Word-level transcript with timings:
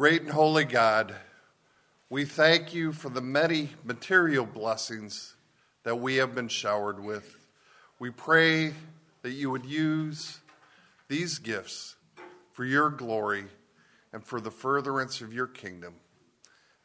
Great 0.00 0.22
and 0.22 0.30
holy 0.30 0.64
God, 0.64 1.14
we 2.08 2.24
thank 2.24 2.72
you 2.72 2.90
for 2.90 3.10
the 3.10 3.20
many 3.20 3.68
material 3.84 4.46
blessings 4.46 5.36
that 5.82 6.00
we 6.00 6.16
have 6.16 6.34
been 6.34 6.48
showered 6.48 7.04
with. 7.04 7.36
We 7.98 8.08
pray 8.08 8.72
that 9.20 9.32
you 9.32 9.50
would 9.50 9.66
use 9.66 10.40
these 11.08 11.38
gifts 11.38 11.96
for 12.52 12.64
your 12.64 12.88
glory 12.88 13.44
and 14.10 14.24
for 14.24 14.40
the 14.40 14.50
furtherance 14.50 15.20
of 15.20 15.34
your 15.34 15.46
kingdom. 15.46 15.92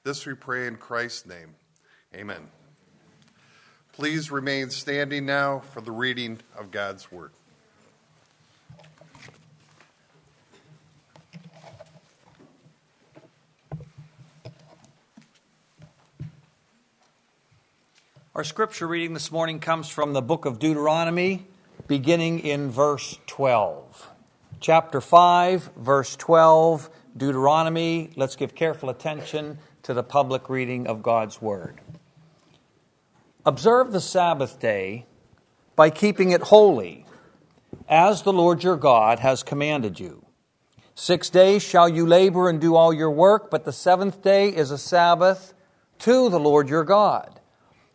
This 0.04 0.26
we 0.26 0.34
pray 0.34 0.68
in 0.68 0.76
Christ's 0.76 1.26
name. 1.26 1.56
Amen. 2.14 2.50
Please 3.94 4.30
remain 4.30 4.70
standing 4.70 5.26
now 5.26 5.60
for 5.60 5.80
the 5.80 5.94
reading 5.94 6.40
of 6.60 6.70
God's 6.70 7.10
word. 7.14 7.32
Our 18.36 18.44
scripture 18.44 18.86
reading 18.86 19.14
this 19.14 19.32
morning 19.32 19.62
comes 19.62 19.88
from 19.88 20.12
the 20.12 20.22
book 20.22 20.44
of 20.44 20.60
Deuteronomy, 20.60 21.48
beginning 21.88 22.40
in 22.40 22.70
verse 22.70 23.18
12. 23.28 24.10
Chapter 24.60 25.00
5, 25.00 25.72
verse 25.78 26.18
12, 26.18 26.90
Deuteronomy. 27.16 28.10
Let's 28.18 28.36
give 28.36 28.54
careful 28.54 28.90
attention 28.90 29.60
to 29.84 29.94
the 29.94 30.04
public 30.04 30.50
reading 30.50 30.86
of 30.86 31.02
God's 31.02 31.42
Word. 31.42 31.80
Observe 33.46 33.94
the 33.94 34.02
Sabbath 34.02 34.60
day 34.60 35.06
by 35.78 35.90
keeping 35.90 36.32
it 36.32 36.42
holy, 36.42 37.06
as 37.88 38.24
the 38.24 38.34
Lord 38.34 38.64
your 38.66 38.76
God 38.76 39.20
has 39.20 39.44
commanded 39.44 39.98
you. 39.98 40.26
Six 40.94 41.30
days 41.30 41.64
shall 41.64 41.88
you 41.88 42.06
labor 42.06 42.50
and 42.50 42.60
do 42.60 42.76
all 42.76 42.94
your 42.94 43.12
work, 43.12 43.50
but 43.50 43.64
the 43.64 43.72
seventh 43.72 44.22
day 44.22 44.50
is 44.50 44.72
a 44.72 44.78
Sabbath 44.78 45.54
to 46.00 46.28
the 46.28 46.38
Lord 46.38 46.68
your 46.68 46.84
God. 46.84 47.40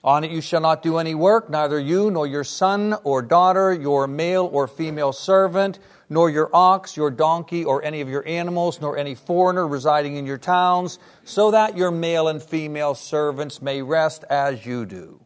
On 0.03 0.25
it 0.25 0.31
you 0.31 0.41
shall 0.41 0.63
not 0.63 0.83
do 0.83 0.97
any 0.97 1.15
work, 1.15 1.51
neither 1.51 1.79
you 1.79 2.11
nor 2.11 2.27
your 2.27 2.45
son 2.45 2.95
or 3.05 3.21
daughter, 3.21 3.73
your 3.73 4.07
male 4.07 4.49
or 4.51 4.67
female 4.67 5.13
servant, 5.13 5.79
nor 6.09 6.31
your 6.31 6.49
ox, 6.55 6.97
your 6.97 7.11
donkey, 7.11 7.65
or 7.65 7.85
any 7.85 8.01
of 8.01 8.09
your 8.09 8.27
animals, 8.27 8.81
nor 8.81 8.97
any 8.97 9.15
foreigner 9.15 9.69
residing 9.69 10.17
in 10.17 10.25
your 10.25 10.39
towns, 10.39 10.99
so 11.23 11.51
that 11.51 11.77
your 11.77 11.91
male 11.91 12.29
and 12.29 12.43
female 12.43 12.95
servants 12.95 13.61
may 13.61 13.83
rest 13.83 14.25
as 14.31 14.65
you 14.65 14.87
do. 14.87 15.21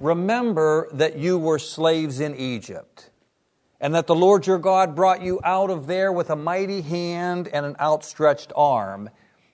Remember 0.00 0.88
that 0.94 1.18
you 1.18 1.38
were 1.38 1.58
slaves 1.58 2.18
in 2.18 2.34
Egypt, 2.36 3.10
and 3.78 3.94
that 3.94 4.06
the 4.06 4.14
Lord 4.14 4.46
your 4.46 4.58
God 4.58 4.96
brought 4.96 5.20
you 5.20 5.38
out 5.44 5.68
of 5.68 5.86
there 5.86 6.10
with 6.10 6.30
a 6.30 6.36
mighty 6.36 6.80
hand 6.80 7.46
and 7.46 7.66
an 7.66 7.76
outstretched 7.78 8.54
arm. 8.56 9.10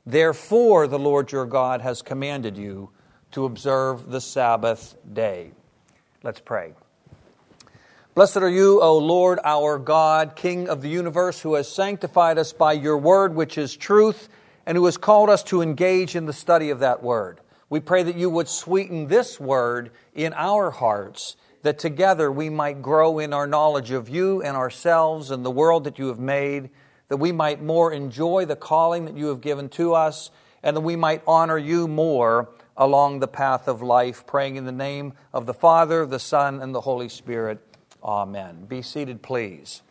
Therefore, 0.07 0.87
the 0.87 0.99
Lord 1.01 1.33
your 1.33 1.47
God 1.47 1.81
has 1.81 2.03
commanded 2.03 2.57
you 2.57 2.91
to 3.37 3.45
observe 3.45 4.11
the 4.11 4.19
Sabbath 4.19 4.97
day. 5.12 5.51
Let's 6.23 6.41
pray. 6.41 6.73
Blessed 8.15 8.39
are 8.39 8.48
you, 8.48 8.81
O 8.81 8.97
Lord 8.97 9.41
our 9.45 9.78
God, 9.78 10.37
King 10.37 10.70
of 10.70 10.81
the 10.81 10.89
universe, 10.89 11.39
who 11.43 11.53
has 11.53 11.69
sanctified 11.69 12.39
us 12.39 12.55
by 12.55 12.73
your 12.73 12.97
word, 12.97 13.34
which 13.34 13.59
is 13.59 13.77
truth, 13.77 14.31
and 14.65 14.75
who 14.75 14.87
has 14.87 14.97
called 14.97 15.28
us 15.28 15.43
to 15.43 15.61
engage 15.61 16.17
in 16.17 16.25
the 16.25 16.33
study 16.33 16.70
of 16.70 16.78
that 16.78 17.03
word. 17.03 17.43
We 17.69 17.78
pray 17.78 18.05
that 18.05 18.17
you 18.17 18.31
would 18.31 18.48
sweeten 18.48 19.09
this 19.09 19.39
word 19.39 19.91
in 20.15 20.33
our 20.33 20.71
hearts, 20.71 21.37
that 21.61 21.78
together 21.78 22.33
we 22.33 22.48
might 22.48 22.81
grow 22.81 23.19
in 23.19 23.34
our 23.34 23.47
knowledge 23.47 23.91
of 23.91 24.09
you 24.09 24.41
and 24.41 24.56
ourselves 24.56 25.31
and 25.31 25.45
the 25.45 25.50
world 25.50 25.84
that 25.84 25.98
you 25.98 26.06
have 26.09 26.19
made, 26.19 26.71
that 27.09 27.19
we 27.19 27.33
might 27.33 27.62
more 27.62 27.93
enjoy 27.93 28.47
the 28.47 28.56
calling 28.56 29.05
that 29.05 29.19
you 29.19 29.27
have 29.27 29.43
given 29.43 29.69
to 29.69 29.93
us, 29.93 30.31
and 30.62 30.75
that 30.75 30.81
we 30.81 30.97
might 30.97 31.23
honor 31.27 31.59
you 31.59 31.87
more 31.87 32.48
along 32.77 33.21
the 33.21 33.29
path 33.29 33.69
of 33.69 33.83
life, 33.83 34.27
praying 34.27 34.57
in 34.57 34.65
the 34.65 34.73
name 34.73 35.13
of 35.33 35.47
the 35.47 35.55
Father, 35.55 36.07
the 36.07 36.19
Son, 36.19 36.61
and 36.61 36.75
the 36.75 36.81
Holy 36.81 37.09
Spirit. 37.09 37.61
Amen. 38.03 38.67
Be 38.67 38.83
seated, 38.83 39.23
please. 39.23 39.83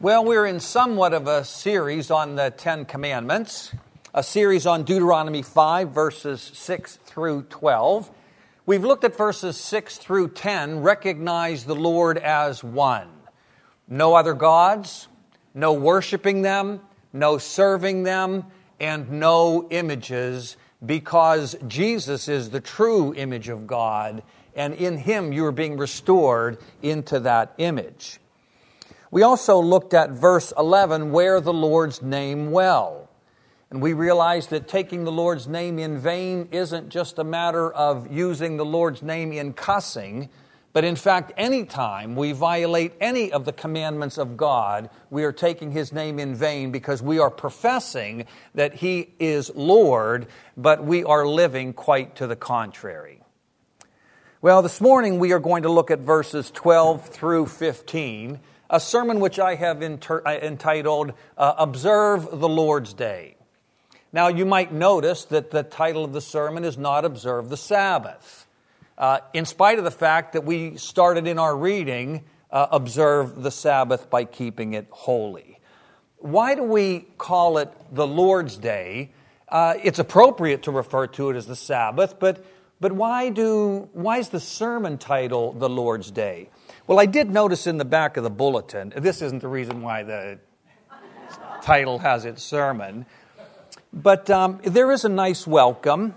Well, 0.00 0.24
we're 0.24 0.46
in 0.46 0.60
somewhat 0.60 1.12
of 1.12 1.26
a 1.26 1.44
series 1.44 2.10
on 2.10 2.36
the 2.36 2.50
Ten 2.50 2.84
Commandments, 2.84 3.74
a 4.14 4.22
series 4.22 4.66
on 4.66 4.84
Deuteronomy 4.84 5.42
5, 5.42 5.90
verses 5.90 6.40
6 6.54 6.96
through 7.04 7.42
12. 7.50 8.10
We've 8.66 8.84
looked 8.84 9.04
at 9.04 9.16
verses 9.16 9.56
6 9.58 9.98
through 9.98 10.28
10, 10.30 10.80
recognize 10.80 11.64
the 11.64 11.74
Lord 11.74 12.16
as 12.18 12.64
one. 12.64 13.08
No 13.88 14.14
other 14.14 14.32
gods, 14.32 15.08
no 15.54 15.72
worshiping 15.72 16.42
them, 16.42 16.80
no 17.12 17.38
serving 17.38 18.04
them, 18.04 18.46
and 18.80 19.10
no 19.10 19.68
images 19.70 20.56
because 20.84 21.54
Jesus 21.68 22.26
is 22.28 22.50
the 22.50 22.60
true 22.60 23.14
image 23.14 23.48
of 23.48 23.66
God, 23.66 24.22
and 24.56 24.74
in 24.74 24.96
Him 24.96 25.32
you 25.32 25.44
are 25.44 25.52
being 25.52 25.76
restored 25.76 26.58
into 26.82 27.20
that 27.20 27.54
image. 27.58 28.18
We 29.10 29.22
also 29.22 29.60
looked 29.60 29.92
at 29.92 30.10
verse 30.10 30.52
11, 30.56 31.12
wear 31.12 31.40
the 31.40 31.52
Lord's 31.52 32.00
name 32.00 32.50
well. 32.50 33.08
And 33.70 33.80
we 33.80 33.92
realized 33.92 34.50
that 34.50 34.66
taking 34.66 35.04
the 35.04 35.12
Lord's 35.12 35.46
name 35.46 35.78
in 35.78 35.98
vain 35.98 36.48
isn't 36.50 36.88
just 36.88 37.18
a 37.18 37.24
matter 37.24 37.72
of 37.72 38.10
using 38.10 38.56
the 38.56 38.64
Lord's 38.64 39.02
name 39.02 39.32
in 39.32 39.52
cussing, 39.52 40.28
but 40.72 40.84
in 40.84 40.94
fact, 40.94 41.32
anytime 41.36 42.14
we 42.14 42.30
violate 42.30 42.92
any 43.00 43.32
of 43.32 43.44
the 43.44 43.52
commandments 43.52 44.18
of 44.18 44.36
God, 44.36 44.88
we 45.10 45.24
are 45.24 45.32
taking 45.32 45.72
His 45.72 45.92
name 45.92 46.20
in 46.20 46.34
vain 46.34 46.70
because 46.70 47.02
we 47.02 47.18
are 47.18 47.30
professing 47.30 48.26
that 48.54 48.74
He 48.74 49.10
is 49.18 49.50
Lord, 49.56 50.28
but 50.56 50.84
we 50.84 51.02
are 51.02 51.26
living 51.26 51.72
quite 51.72 52.14
to 52.16 52.28
the 52.28 52.36
contrary. 52.36 53.20
Well, 54.40 54.62
this 54.62 54.80
morning 54.80 55.18
we 55.18 55.32
are 55.32 55.40
going 55.40 55.64
to 55.64 55.68
look 55.68 55.90
at 55.90 55.98
verses 55.98 56.52
12 56.52 57.08
through 57.08 57.46
15, 57.46 58.38
a 58.70 58.80
sermon 58.80 59.18
which 59.18 59.40
I 59.40 59.56
have 59.56 59.82
inter- 59.82 60.22
uh, 60.24 60.38
entitled 60.40 61.14
uh, 61.36 61.54
Observe 61.58 62.28
the 62.30 62.48
Lord's 62.48 62.94
Day. 62.94 63.34
Now, 64.12 64.28
you 64.28 64.46
might 64.46 64.72
notice 64.72 65.24
that 65.26 65.50
the 65.50 65.64
title 65.64 66.04
of 66.04 66.12
the 66.12 66.20
sermon 66.20 66.64
is 66.64 66.78
not 66.78 67.04
Observe 67.04 67.48
the 67.48 67.56
Sabbath 67.56 68.46
uh, 69.00 69.20
in 69.32 69.46
spite 69.46 69.78
of 69.78 69.84
the 69.84 69.90
fact 69.90 70.34
that 70.34 70.44
we 70.44 70.76
started 70.76 71.26
in 71.26 71.38
our 71.38 71.56
reading, 71.56 72.22
uh, 72.50 72.66
observe 72.70 73.42
the 73.42 73.50
Sabbath 73.50 74.10
by 74.10 74.24
keeping 74.24 74.74
it 74.74 74.86
holy. 74.90 75.58
Why 76.18 76.54
do 76.54 76.62
we 76.62 77.06
call 77.16 77.56
it 77.56 77.72
the 77.90 78.06
Lord's 78.06 78.58
Day? 78.58 79.12
Uh, 79.48 79.74
it's 79.82 79.98
appropriate 79.98 80.64
to 80.64 80.70
refer 80.70 81.06
to 81.06 81.30
it 81.30 81.36
as 81.36 81.46
the 81.46 81.56
Sabbath, 81.56 82.18
but, 82.20 82.44
but 82.78 82.92
why, 82.92 83.30
do, 83.30 83.88
why 83.94 84.18
is 84.18 84.28
the 84.28 84.38
sermon 84.38 84.98
title 84.98 85.54
the 85.54 85.68
Lord's 85.68 86.10
Day? 86.10 86.50
Well, 86.86 87.00
I 87.00 87.06
did 87.06 87.30
notice 87.30 87.66
in 87.66 87.78
the 87.78 87.86
back 87.86 88.18
of 88.18 88.22
the 88.22 88.30
bulletin, 88.30 88.92
this 88.94 89.22
isn't 89.22 89.40
the 89.40 89.48
reason 89.48 89.80
why 89.80 90.02
the 90.02 90.38
title 91.62 92.00
has 92.00 92.26
its 92.26 92.42
sermon, 92.42 93.06
but 93.94 94.28
um, 94.28 94.60
there 94.62 94.92
is 94.92 95.06
a 95.06 95.08
nice 95.08 95.46
welcome. 95.46 96.14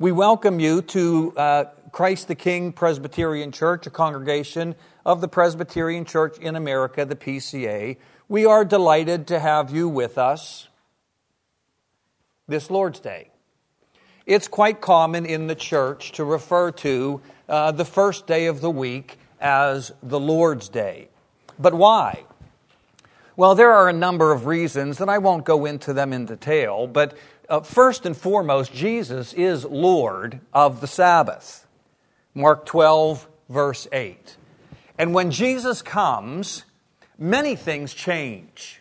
We 0.00 0.10
welcome 0.10 0.58
you 0.58 0.82
to 0.82 1.32
uh, 1.36 1.64
Christ 1.92 2.28
the 2.28 2.34
King 2.34 2.72
Presbyterian 2.72 3.52
Church, 3.52 3.86
a 3.86 3.90
congregation 3.90 4.74
of 5.04 5.20
the 5.20 5.28
Presbyterian 5.28 6.04
Church 6.04 6.38
in 6.38 6.56
America, 6.56 7.04
the 7.04 7.16
PCA. 7.16 7.96
We 8.28 8.44
are 8.44 8.64
delighted 8.64 9.26
to 9.28 9.38
have 9.38 9.70
you 9.70 9.88
with 9.88 10.18
us 10.18 10.68
this 12.46 12.70
Lord's 12.70 13.00
Day. 13.00 13.30
It's 14.26 14.48
quite 14.48 14.80
common 14.80 15.24
in 15.24 15.46
the 15.46 15.54
church 15.54 16.12
to 16.12 16.24
refer 16.24 16.70
to 16.72 17.20
uh, 17.48 17.72
the 17.72 17.84
first 17.84 18.26
day 18.26 18.46
of 18.46 18.60
the 18.60 18.70
week 18.70 19.18
as 19.40 19.92
the 20.02 20.20
Lord's 20.20 20.68
Day. 20.68 21.08
But 21.58 21.74
why? 21.74 22.24
Well, 23.36 23.54
there 23.54 23.72
are 23.72 23.88
a 23.88 23.92
number 23.92 24.32
of 24.32 24.46
reasons, 24.46 25.00
and 25.00 25.08
I 25.10 25.18
won't 25.18 25.44
go 25.44 25.64
into 25.64 25.92
them 25.92 26.12
in 26.12 26.26
detail, 26.26 26.88
but 26.88 27.16
uh, 27.48 27.60
first 27.60 28.04
and 28.04 28.16
foremost, 28.16 28.72
Jesus 28.72 29.32
is 29.32 29.64
Lord 29.64 30.40
of 30.52 30.80
the 30.80 30.88
Sabbath. 30.88 31.67
Mark 32.38 32.66
12, 32.66 33.26
verse 33.48 33.88
8. 33.90 34.36
And 34.96 35.12
when 35.12 35.32
Jesus 35.32 35.82
comes, 35.82 36.64
many 37.18 37.56
things 37.56 37.92
change. 37.92 38.80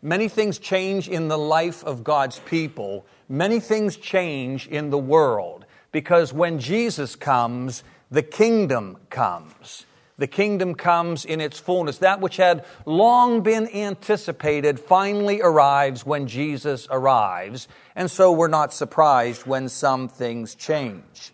Many 0.00 0.28
things 0.28 0.56
change 0.56 1.08
in 1.08 1.26
the 1.26 1.36
life 1.36 1.82
of 1.82 2.04
God's 2.04 2.38
people. 2.38 3.04
Many 3.28 3.58
things 3.58 3.96
change 3.96 4.68
in 4.68 4.90
the 4.90 4.98
world. 4.98 5.64
Because 5.90 6.32
when 6.32 6.60
Jesus 6.60 7.16
comes, 7.16 7.82
the 8.08 8.22
kingdom 8.22 8.98
comes. 9.10 9.84
The 10.18 10.28
kingdom 10.28 10.76
comes 10.76 11.24
in 11.24 11.40
its 11.40 11.58
fullness. 11.58 11.98
That 11.98 12.20
which 12.20 12.36
had 12.36 12.64
long 12.86 13.40
been 13.40 13.66
anticipated 13.74 14.78
finally 14.78 15.40
arrives 15.42 16.06
when 16.06 16.28
Jesus 16.28 16.86
arrives. 16.88 17.66
And 17.96 18.08
so 18.08 18.30
we're 18.30 18.46
not 18.46 18.72
surprised 18.72 19.44
when 19.44 19.68
some 19.68 20.06
things 20.06 20.54
change 20.54 21.32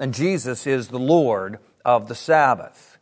and 0.00 0.14
Jesus 0.14 0.66
is 0.66 0.88
the 0.88 0.98
Lord 0.98 1.58
of 1.84 2.08
the 2.08 2.14
Sabbath. 2.14 2.98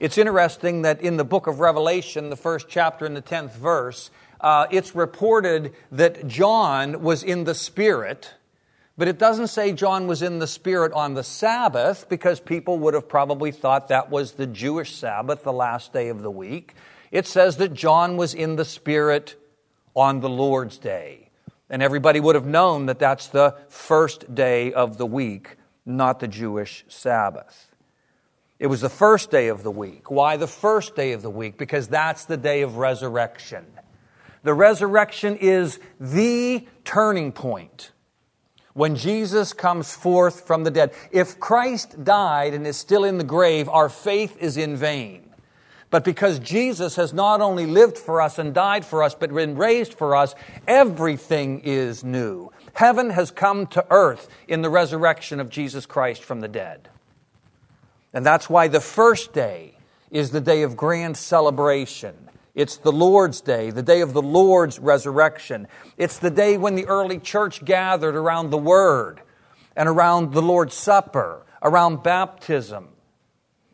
It's 0.00 0.18
interesting 0.18 0.82
that 0.82 1.00
in 1.00 1.16
the 1.16 1.24
book 1.24 1.46
of 1.46 1.60
Revelation, 1.60 2.30
the 2.30 2.36
first 2.36 2.66
chapter 2.68 3.06
and 3.06 3.16
the 3.16 3.22
10th 3.22 3.54
verse, 3.54 4.10
uh, 4.40 4.66
it's 4.70 4.94
reported 4.94 5.72
that 5.92 6.26
John 6.26 7.02
was 7.02 7.22
in 7.22 7.44
the 7.44 7.54
Spirit, 7.54 8.34
but 8.98 9.06
it 9.06 9.18
doesn't 9.18 9.48
say 9.48 9.72
John 9.72 10.06
was 10.06 10.22
in 10.22 10.38
the 10.38 10.46
Spirit 10.46 10.92
on 10.92 11.14
the 11.14 11.22
Sabbath 11.22 12.08
because 12.08 12.40
people 12.40 12.78
would 12.80 12.94
have 12.94 13.08
probably 13.08 13.52
thought 13.52 13.88
that 13.88 14.10
was 14.10 14.32
the 14.32 14.46
Jewish 14.46 14.96
Sabbath, 14.96 15.44
the 15.44 15.52
last 15.52 15.92
day 15.92 16.08
of 16.08 16.22
the 16.22 16.30
week. 16.30 16.74
It 17.12 17.26
says 17.26 17.58
that 17.58 17.74
John 17.74 18.16
was 18.16 18.34
in 18.34 18.56
the 18.56 18.64
Spirit 18.64 19.36
on 19.94 20.20
the 20.20 20.30
Lord's 20.30 20.78
Day. 20.78 21.30
And 21.70 21.82
everybody 21.82 22.20
would 22.20 22.34
have 22.34 22.46
known 22.46 22.86
that 22.86 22.98
that's 22.98 23.28
the 23.28 23.56
first 23.68 24.34
day 24.34 24.72
of 24.72 24.98
the 24.98 25.06
week, 25.06 25.56
not 25.86 26.20
the 26.20 26.28
Jewish 26.28 26.84
Sabbath. 26.88 27.74
It 28.58 28.68
was 28.68 28.80
the 28.80 28.88
first 28.88 29.30
day 29.30 29.48
of 29.48 29.62
the 29.62 29.70
week. 29.70 30.10
Why 30.10 30.36
the 30.36 30.46
first 30.46 30.94
day 30.94 31.12
of 31.12 31.22
the 31.22 31.30
week? 31.30 31.58
Because 31.58 31.88
that's 31.88 32.24
the 32.24 32.36
day 32.36 32.62
of 32.62 32.76
resurrection. 32.76 33.66
The 34.42 34.54
resurrection 34.54 35.36
is 35.36 35.80
the 35.98 36.66
turning 36.84 37.32
point 37.32 37.92
when 38.74 38.96
Jesus 38.96 39.52
comes 39.52 39.94
forth 39.94 40.46
from 40.46 40.64
the 40.64 40.70
dead. 40.70 40.92
If 41.10 41.40
Christ 41.40 42.04
died 42.04 42.54
and 42.54 42.66
is 42.66 42.76
still 42.76 43.04
in 43.04 43.18
the 43.18 43.24
grave, 43.24 43.68
our 43.68 43.88
faith 43.88 44.36
is 44.38 44.56
in 44.56 44.76
vain. 44.76 45.23
But 45.94 46.02
because 46.02 46.40
Jesus 46.40 46.96
has 46.96 47.12
not 47.12 47.40
only 47.40 47.66
lived 47.66 47.98
for 47.98 48.20
us 48.20 48.40
and 48.40 48.52
died 48.52 48.84
for 48.84 49.04
us, 49.04 49.14
but 49.14 49.32
been 49.32 49.54
raised 49.54 49.94
for 49.94 50.16
us, 50.16 50.34
everything 50.66 51.60
is 51.60 52.02
new. 52.02 52.50
Heaven 52.72 53.10
has 53.10 53.30
come 53.30 53.68
to 53.68 53.86
earth 53.90 54.28
in 54.48 54.62
the 54.62 54.70
resurrection 54.70 55.38
of 55.38 55.50
Jesus 55.50 55.86
Christ 55.86 56.24
from 56.24 56.40
the 56.40 56.48
dead. 56.48 56.88
And 58.12 58.26
that's 58.26 58.50
why 58.50 58.66
the 58.66 58.80
first 58.80 59.32
day 59.32 59.78
is 60.10 60.32
the 60.32 60.40
day 60.40 60.64
of 60.64 60.76
grand 60.76 61.16
celebration. 61.16 62.16
It's 62.56 62.76
the 62.78 62.90
Lord's 62.90 63.40
Day, 63.40 63.70
the 63.70 63.80
day 63.80 64.00
of 64.00 64.14
the 64.14 64.20
Lord's 64.20 64.80
resurrection. 64.80 65.68
It's 65.96 66.18
the 66.18 66.28
day 66.28 66.58
when 66.58 66.74
the 66.74 66.86
early 66.86 67.20
church 67.20 67.64
gathered 67.64 68.16
around 68.16 68.50
the 68.50 68.58
Word 68.58 69.20
and 69.76 69.88
around 69.88 70.32
the 70.32 70.42
Lord's 70.42 70.74
Supper, 70.74 71.46
around 71.62 72.02
baptism, 72.02 72.88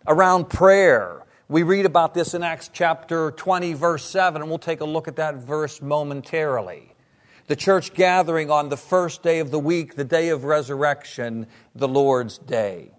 around 0.06 0.50
prayer. 0.50 1.19
We 1.50 1.64
read 1.64 1.84
about 1.84 2.14
this 2.14 2.34
in 2.34 2.44
Acts 2.44 2.70
chapter 2.72 3.32
20, 3.32 3.72
verse 3.72 4.04
7, 4.04 4.40
and 4.40 4.48
we'll 4.48 4.60
take 4.60 4.82
a 4.82 4.84
look 4.84 5.08
at 5.08 5.16
that 5.16 5.34
verse 5.34 5.82
momentarily. 5.82 6.94
The 7.48 7.56
church 7.56 7.92
gathering 7.92 8.52
on 8.52 8.68
the 8.68 8.76
first 8.76 9.24
day 9.24 9.40
of 9.40 9.50
the 9.50 9.58
week, 9.58 9.96
the 9.96 10.04
day 10.04 10.28
of 10.28 10.44
resurrection, 10.44 11.48
the 11.74 11.88
Lord's 11.88 12.38
Day. 12.38 12.92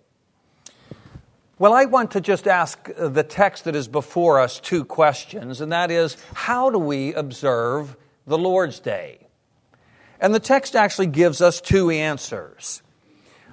Well, 1.60 1.74
I 1.74 1.86
want 1.86 2.12
to 2.12 2.20
just 2.20 2.46
ask 2.46 2.78
uh, 2.98 3.08
the 3.08 3.24
text 3.24 3.64
that 3.64 3.76
is 3.78 3.88
before 3.88 4.42
us 4.42 4.60
two 4.60 4.84
questions, 4.84 5.62
and 5.62 5.72
that 5.72 5.90
is 5.90 6.18
how 6.34 6.70
do 6.72 6.78
we 6.78 7.14
observe 7.14 7.96
the 8.28 8.38
Lord's 8.38 8.82
Day? 8.82 9.28
And 10.20 10.36
the 10.36 10.42
text 10.42 10.76
actually 10.76 11.08
gives 11.08 11.40
us 11.42 11.62
two 11.62 11.90
answers. 11.90 12.82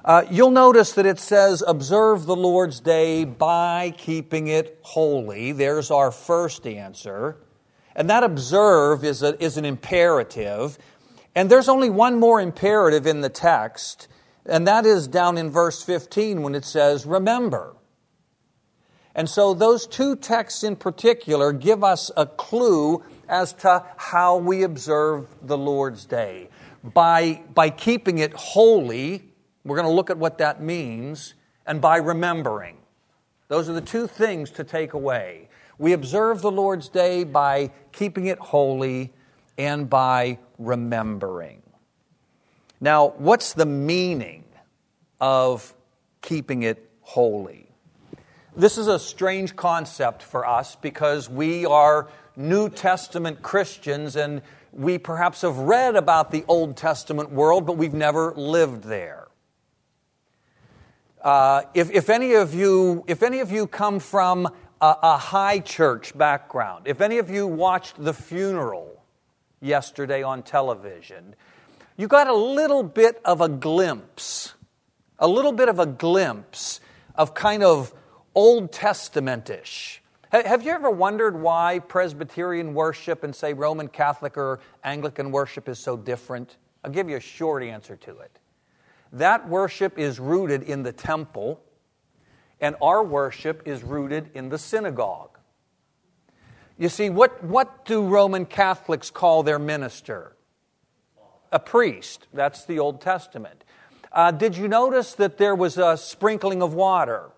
Uh, 0.09 0.25
you'll 0.31 0.51
notice 0.51 0.93
that 0.93 1.05
it 1.05 1.21
says, 1.21 1.63
observe 1.67 2.25
the 2.25 2.35
Lord's 2.35 2.81
Day 2.81 3.27
by 3.27 3.93
keeping 3.99 4.47
it 4.47 4.79
holy. 4.81 5.53
There's 5.53 5.91
our 5.91 6.11
first 6.11 6.67
answer. 6.67 7.37
And 7.95 8.09
that 8.09 8.25
observe 8.25 9.05
is, 9.05 9.23
a, 9.23 9.39
is 9.45 9.59
an 9.59 9.67
imperative. 9.67 10.79
And 11.35 11.51
there's 11.51 11.69
only 11.69 11.91
one 11.91 12.19
more 12.19 12.41
imperative 12.41 13.07
in 13.07 13.21
the 13.21 13.29
text, 13.29 14.09
and 14.47 14.67
that 14.67 14.87
is 14.87 15.09
down 15.09 15.37
in 15.37 15.51
verse 15.51 15.83
15 15.83 16.41
when 16.41 16.55
it 16.55 16.65
says, 16.65 17.05
remember. 17.05 17.77
And 19.15 19.29
so 19.29 19.53
those 19.53 19.87
two 19.87 20.17
texts 20.17 20.65
in 20.65 20.77
particular 20.77 21.53
give 21.53 21.85
us 21.85 22.11
a 22.17 22.25
clue 22.25 23.05
as 23.29 23.53
to 23.53 23.85
how 23.99 24.39
we 24.39 24.63
observe 24.63 25.29
the 25.43 25.59
Lord's 25.59 26.07
Day. 26.07 26.49
By, 26.83 27.43
by 27.53 27.69
keeping 27.69 28.17
it 28.17 28.33
holy, 28.33 29.28
we're 29.69 29.77
going 29.77 29.89
to 29.89 29.95
look 29.95 30.11
at 30.11 30.19
what 30.19 30.39
that 30.39 30.63
means, 30.63 31.35
and 31.67 31.81
by 31.81 31.99
remembering. 31.99 32.79
Those 33.49 33.69
are 33.69 33.73
the 33.73 33.81
two 33.81 34.07
things 34.07 34.51
to 34.53 34.65
take 34.65 34.95
away. 34.95 35.49
We 35.79 35.93
observe 35.93 36.43
the 36.43 36.51
Lord's 36.51 36.89
Day 36.89 37.25
by 37.25 37.71
keeping 37.93 38.27
it 38.27 38.39
holy 38.39 39.13
and 39.57 39.89
by 39.89 40.39
remembering. 40.59 41.63
Now, 42.81 43.09
what's 43.19 43.53
the 43.53 43.67
meaning 43.67 44.45
of 45.21 45.75
keeping 46.21 46.63
it 46.63 46.91
holy? 47.01 47.69
This 48.57 48.77
is 48.77 48.89
a 48.89 48.99
strange 48.99 49.55
concept 49.55 50.23
for 50.23 50.47
us 50.47 50.75
because 50.77 51.31
we 51.31 51.65
are 51.65 52.09
New 52.37 52.69
Testament 52.69 53.41
Christians 53.41 54.17
and 54.17 54.43
we 54.73 54.99
perhaps 54.99 55.43
have 55.43 55.59
read 55.59 55.97
about 55.97 56.31
the 56.31 56.45
Old 56.49 56.77
Testament 56.77 57.31
world, 57.31 57.67
but 57.67 57.77
we've 57.77 57.95
never 57.95 58.33
lived 58.35 58.85
there. 58.85 59.28
Uh, 61.23 61.63
if, 61.75 61.91
if, 61.91 62.09
any 62.09 62.35
of 62.35 62.55
you, 62.55 63.05
if 63.07 63.23
any 63.23 63.41
of 63.41 63.51
you 63.51 63.67
come 63.67 63.99
from 63.99 64.47
a, 64.81 64.97
a 65.03 65.17
high 65.17 65.59
church 65.59 66.17
background, 66.17 66.87
if 66.87 67.01
any 67.01 67.19
of 67.19 67.29
you 67.29 67.47
watched 67.47 68.03
the 68.03 68.15
funeral 68.15 69.03
yesterday 69.61 70.23
on 70.23 70.43
television, 70.43 71.35
you 71.97 72.07
got 72.07 72.29
a 72.29 72.35
little 72.35 72.85
bit 72.85 73.21
of 73.25 73.41
a 73.41 73.49
glimpse, 73.49 74.55
a 75.19 75.27
little 75.27 75.53
bit 75.53 75.69
of 75.69 75.81
a 75.81 75.87
glimpse 75.87 76.81
of 77.17 77.35
kind 77.35 77.65
of 77.65 77.93
Old 78.35 78.71
Testamentish. 78.71 79.99
Have 80.31 80.63
you 80.63 80.71
ever 80.73 80.91
wondered 80.91 81.41
why 81.41 81.81
Presbyterian 81.81 82.75
worship 82.75 83.25
and, 83.25 83.35
say, 83.35 83.55
Roman 83.55 83.89
Catholic 83.89 84.37
or 84.37 84.61
Anglican 84.85 85.33
worship 85.33 85.69
is 85.69 85.79
so 85.79 85.97
different? 85.97 86.57
I'll 86.85 86.93
give 86.93 87.09
you 87.09 87.17
a 87.17 87.21
short 87.21 87.63
answer 87.65 87.97
to 87.97 88.19
it. 88.19 88.39
That 89.13 89.49
worship 89.49 89.99
is 89.99 90.21
rooted 90.21 90.63
in 90.63 90.83
the 90.83 90.93
temple, 90.93 91.61
and 92.61 92.77
our 92.83 93.03
worship 93.03 93.63
is 93.67 93.83
rooted 93.83 94.31
in 94.35 94.49
the 94.49 94.59
synagogue. 94.59 95.39
You 96.77 96.89
see, 96.89 97.11
what, 97.11 97.43
what 97.43 97.85
do 97.85 98.07
Roman 98.07 98.47
Catholics 98.47 99.11
call 99.11 99.43
their 99.43 99.59
minister? 99.59 100.37
A 101.51 101.59
priest. 101.59 102.27
That's 102.33 102.65
the 102.65 102.79
Old 102.79 103.01
Testament. 103.01 103.65
Uh, 104.13 104.31
did 104.31 104.57
you 104.57 104.69
notice 104.69 105.15
that 105.15 105.39
there 105.39 105.55
was 105.55 105.77
a 105.77 105.97
sprinkling 105.97 106.63
of 106.63 106.75
water? 106.75 107.31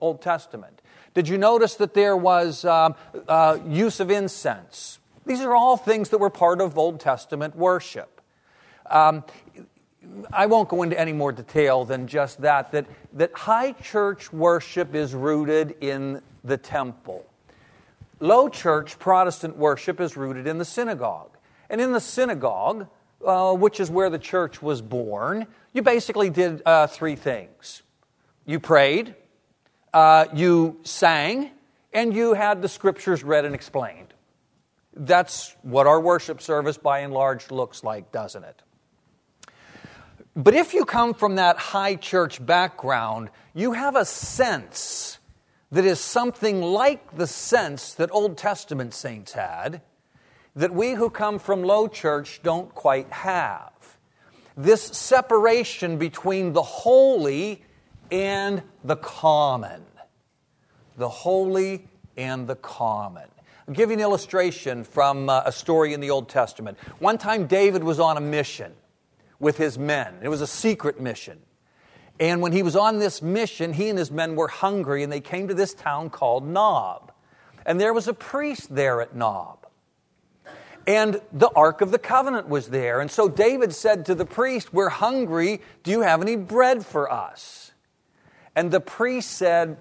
Old 0.00 0.22
Testament. 0.22 0.80
Did 1.14 1.28
you 1.28 1.38
notice 1.38 1.74
that 1.76 1.94
there 1.94 2.16
was 2.16 2.64
um, 2.64 2.94
uh, 3.26 3.58
use 3.66 4.00
of 4.00 4.10
incense? 4.10 4.98
These 5.26 5.40
are 5.40 5.54
all 5.54 5.76
things 5.76 6.10
that 6.10 6.18
were 6.18 6.30
part 6.30 6.60
of 6.60 6.78
Old 6.78 7.00
Testament 7.00 7.56
worship. 7.56 8.20
Um, 8.90 9.24
I 10.32 10.46
won't 10.46 10.68
go 10.68 10.82
into 10.82 10.98
any 10.98 11.12
more 11.12 11.32
detail 11.32 11.84
than 11.84 12.06
just 12.06 12.40
that, 12.42 12.72
that, 12.72 12.86
that 13.14 13.32
high 13.34 13.72
church 13.72 14.32
worship 14.32 14.94
is 14.94 15.14
rooted 15.14 15.76
in 15.80 16.22
the 16.44 16.56
temple. 16.56 17.26
Low 18.20 18.48
church 18.48 18.98
Protestant 18.98 19.56
worship 19.56 20.00
is 20.00 20.16
rooted 20.16 20.46
in 20.46 20.58
the 20.58 20.64
synagogue. 20.64 21.36
And 21.70 21.80
in 21.80 21.92
the 21.92 22.00
synagogue, 22.00 22.88
uh, 23.24 23.54
which 23.54 23.80
is 23.80 23.90
where 23.90 24.10
the 24.10 24.18
church 24.18 24.62
was 24.62 24.80
born, 24.80 25.46
you 25.72 25.82
basically 25.82 26.30
did 26.30 26.62
uh, 26.64 26.86
three 26.86 27.16
things. 27.16 27.82
You 28.46 28.60
prayed, 28.60 29.14
uh, 29.92 30.26
you 30.34 30.80
sang, 30.82 31.50
and 31.92 32.14
you 32.14 32.34
had 32.34 32.62
the 32.62 32.68
scriptures 32.68 33.22
read 33.22 33.44
and 33.44 33.54
explained. 33.54 34.14
That's 34.94 35.54
what 35.62 35.86
our 35.86 36.00
worship 36.00 36.40
service 36.40 36.78
by 36.78 37.00
and 37.00 37.12
large 37.12 37.50
looks 37.50 37.84
like, 37.84 38.10
doesn't 38.10 38.44
it? 38.44 38.62
But 40.38 40.54
if 40.54 40.72
you 40.72 40.84
come 40.84 41.14
from 41.14 41.34
that 41.34 41.58
high 41.58 41.96
church 41.96 42.44
background, 42.46 43.30
you 43.54 43.72
have 43.72 43.96
a 43.96 44.04
sense 44.04 45.18
that 45.72 45.84
is 45.84 45.98
something 45.98 46.62
like 46.62 47.16
the 47.16 47.26
sense 47.26 47.92
that 47.94 48.08
Old 48.12 48.38
Testament 48.38 48.94
saints 48.94 49.32
had, 49.32 49.82
that 50.54 50.72
we 50.72 50.92
who 50.92 51.10
come 51.10 51.40
from 51.40 51.64
low 51.64 51.88
church 51.88 52.40
don't 52.44 52.72
quite 52.72 53.10
have. 53.10 53.72
This 54.56 54.80
separation 54.80 55.98
between 55.98 56.52
the 56.52 56.62
holy 56.62 57.64
and 58.12 58.62
the 58.84 58.96
common. 58.96 59.82
The 60.98 61.08
holy 61.08 61.88
and 62.16 62.46
the 62.46 62.56
common. 62.56 63.28
I'll 63.66 63.74
give 63.74 63.90
you 63.90 63.94
an 63.94 64.00
illustration 64.00 64.84
from 64.84 65.28
uh, 65.28 65.42
a 65.46 65.50
story 65.50 65.94
in 65.94 66.00
the 66.00 66.10
Old 66.10 66.28
Testament. 66.28 66.78
One 67.00 67.18
time, 67.18 67.48
David 67.48 67.82
was 67.82 67.98
on 67.98 68.16
a 68.16 68.20
mission 68.20 68.72
with 69.40 69.56
his 69.56 69.78
men, 69.78 70.18
it 70.22 70.28
was 70.28 70.40
a 70.40 70.46
secret 70.46 71.00
mission. 71.00 71.38
And 72.20 72.42
when 72.42 72.52
he 72.52 72.62
was 72.62 72.74
on 72.74 72.98
this 72.98 73.22
mission, 73.22 73.72
he 73.72 73.88
and 73.88 73.98
his 73.98 74.10
men 74.10 74.34
were 74.34 74.48
hungry, 74.48 75.02
and 75.02 75.12
they 75.12 75.20
came 75.20 75.48
to 75.48 75.54
this 75.54 75.72
town 75.74 76.10
called 76.10 76.46
Nob. 76.46 77.12
And 77.64 77.80
there 77.80 77.92
was 77.92 78.08
a 78.08 78.14
priest 78.14 78.74
there 78.74 79.00
at 79.00 79.14
Nob. 79.14 79.66
And 80.86 81.20
the 81.32 81.50
Ark 81.54 81.82
of 81.82 81.90
the 81.90 81.98
Covenant 81.98 82.48
was 82.48 82.68
there. 82.68 83.00
And 83.00 83.10
so 83.10 83.28
David 83.28 83.74
said 83.74 84.06
to 84.06 84.14
the 84.14 84.24
priest, 84.24 84.72
We're 84.72 84.88
hungry. 84.88 85.60
Do 85.82 85.90
you 85.90 86.00
have 86.00 86.22
any 86.22 86.34
bread 86.34 86.84
for 86.84 87.12
us? 87.12 87.72
And 88.56 88.70
the 88.70 88.80
priest 88.80 89.30
said, 89.30 89.76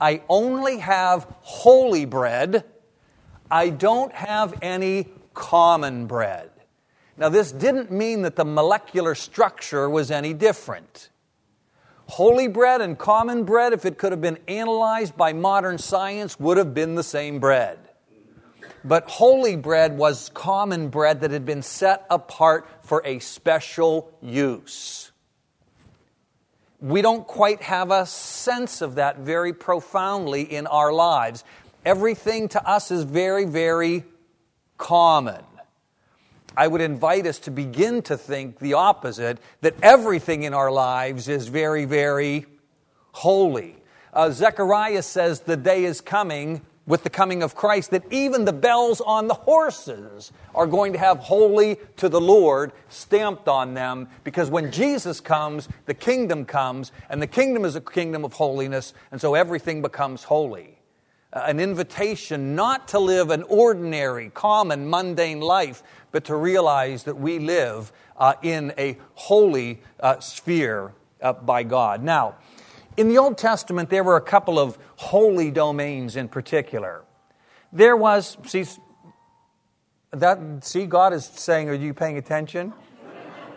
I 0.00 0.22
only 0.28 0.78
have 0.78 1.26
holy 1.42 2.06
bread. 2.06 2.64
I 3.50 3.68
don't 3.68 4.12
have 4.12 4.54
any 4.62 5.08
common 5.34 6.06
bread. 6.06 6.50
Now, 7.18 7.30
this 7.30 7.50
didn't 7.50 7.90
mean 7.90 8.22
that 8.22 8.36
the 8.36 8.44
molecular 8.44 9.14
structure 9.14 9.88
was 9.88 10.10
any 10.10 10.34
different. 10.34 11.08
Holy 12.08 12.46
bread 12.46 12.80
and 12.80 12.98
common 12.98 13.44
bread, 13.44 13.72
if 13.72 13.84
it 13.84 13.98
could 13.98 14.12
have 14.12 14.20
been 14.20 14.38
analyzed 14.46 15.16
by 15.16 15.32
modern 15.32 15.78
science, 15.78 16.38
would 16.38 16.56
have 16.56 16.74
been 16.74 16.94
the 16.94 17.02
same 17.02 17.40
bread. 17.40 17.78
But 18.84 19.08
holy 19.08 19.56
bread 19.56 19.98
was 19.98 20.30
common 20.34 20.88
bread 20.90 21.22
that 21.22 21.32
had 21.32 21.44
been 21.44 21.62
set 21.62 22.06
apart 22.08 22.68
for 22.82 23.02
a 23.04 23.18
special 23.18 24.12
use. 24.22 25.10
We 26.80 27.02
don't 27.02 27.26
quite 27.26 27.62
have 27.62 27.90
a 27.90 28.06
sense 28.06 28.82
of 28.82 28.96
that 28.96 29.18
very 29.18 29.52
profoundly 29.52 30.42
in 30.42 30.68
our 30.68 30.92
lives. 30.92 31.42
Everything 31.84 32.48
to 32.50 32.68
us 32.68 32.90
is 32.92 33.02
very, 33.02 33.44
very 33.44 34.04
common. 34.78 35.42
I 36.56 36.68
would 36.68 36.80
invite 36.80 37.26
us 37.26 37.38
to 37.40 37.50
begin 37.50 38.02
to 38.02 38.16
think 38.16 38.58
the 38.58 38.74
opposite 38.74 39.38
that 39.60 39.74
everything 39.82 40.42
in 40.42 40.54
our 40.54 40.70
lives 40.70 41.28
is 41.28 41.48
very, 41.48 41.84
very 41.84 42.46
holy. 43.12 43.76
Uh, 44.12 44.30
Zechariah 44.30 45.02
says 45.02 45.40
the 45.40 45.56
day 45.56 45.84
is 45.84 46.00
coming 46.00 46.62
with 46.86 47.02
the 47.02 47.10
coming 47.10 47.42
of 47.42 47.54
Christ 47.54 47.90
that 47.90 48.10
even 48.12 48.44
the 48.44 48.52
bells 48.52 49.00
on 49.00 49.26
the 49.26 49.34
horses 49.34 50.32
are 50.54 50.66
going 50.66 50.92
to 50.92 50.98
have 50.98 51.18
holy 51.18 51.78
to 51.96 52.08
the 52.08 52.20
Lord 52.20 52.72
stamped 52.88 53.48
on 53.48 53.74
them 53.74 54.08
because 54.24 54.48
when 54.48 54.70
Jesus 54.70 55.20
comes, 55.20 55.68
the 55.86 55.94
kingdom 55.94 56.44
comes, 56.44 56.92
and 57.10 57.20
the 57.20 57.26
kingdom 57.26 57.64
is 57.64 57.74
a 57.74 57.80
kingdom 57.80 58.24
of 58.24 58.34
holiness, 58.34 58.94
and 59.10 59.20
so 59.20 59.34
everything 59.34 59.82
becomes 59.82 60.24
holy. 60.24 60.75
Uh, 61.36 61.44
an 61.48 61.60
invitation 61.60 62.54
not 62.54 62.88
to 62.88 62.98
live 62.98 63.28
an 63.28 63.42
ordinary, 63.42 64.30
common, 64.30 64.88
mundane 64.88 65.38
life, 65.38 65.82
but 66.10 66.24
to 66.24 66.34
realize 66.34 67.04
that 67.04 67.14
we 67.14 67.38
live 67.38 67.92
uh, 68.16 68.32
in 68.40 68.72
a 68.78 68.96
holy 69.12 69.82
uh, 70.00 70.18
sphere 70.18 70.94
uh, 71.20 71.34
by 71.34 71.62
God. 71.62 72.02
Now, 72.02 72.36
in 72.96 73.10
the 73.10 73.18
Old 73.18 73.36
Testament, 73.36 73.90
there 73.90 74.02
were 74.02 74.16
a 74.16 74.20
couple 74.22 74.58
of 74.58 74.78
holy 74.96 75.50
domains 75.50 76.16
in 76.16 76.26
particular. 76.26 77.04
There 77.70 77.98
was, 77.98 78.38
see, 78.46 78.64
that, 80.12 80.64
see, 80.64 80.86
God 80.86 81.12
is 81.12 81.26
saying, 81.26 81.68
Are 81.68 81.74
you 81.74 81.92
paying 81.92 82.16
attention? 82.16 82.72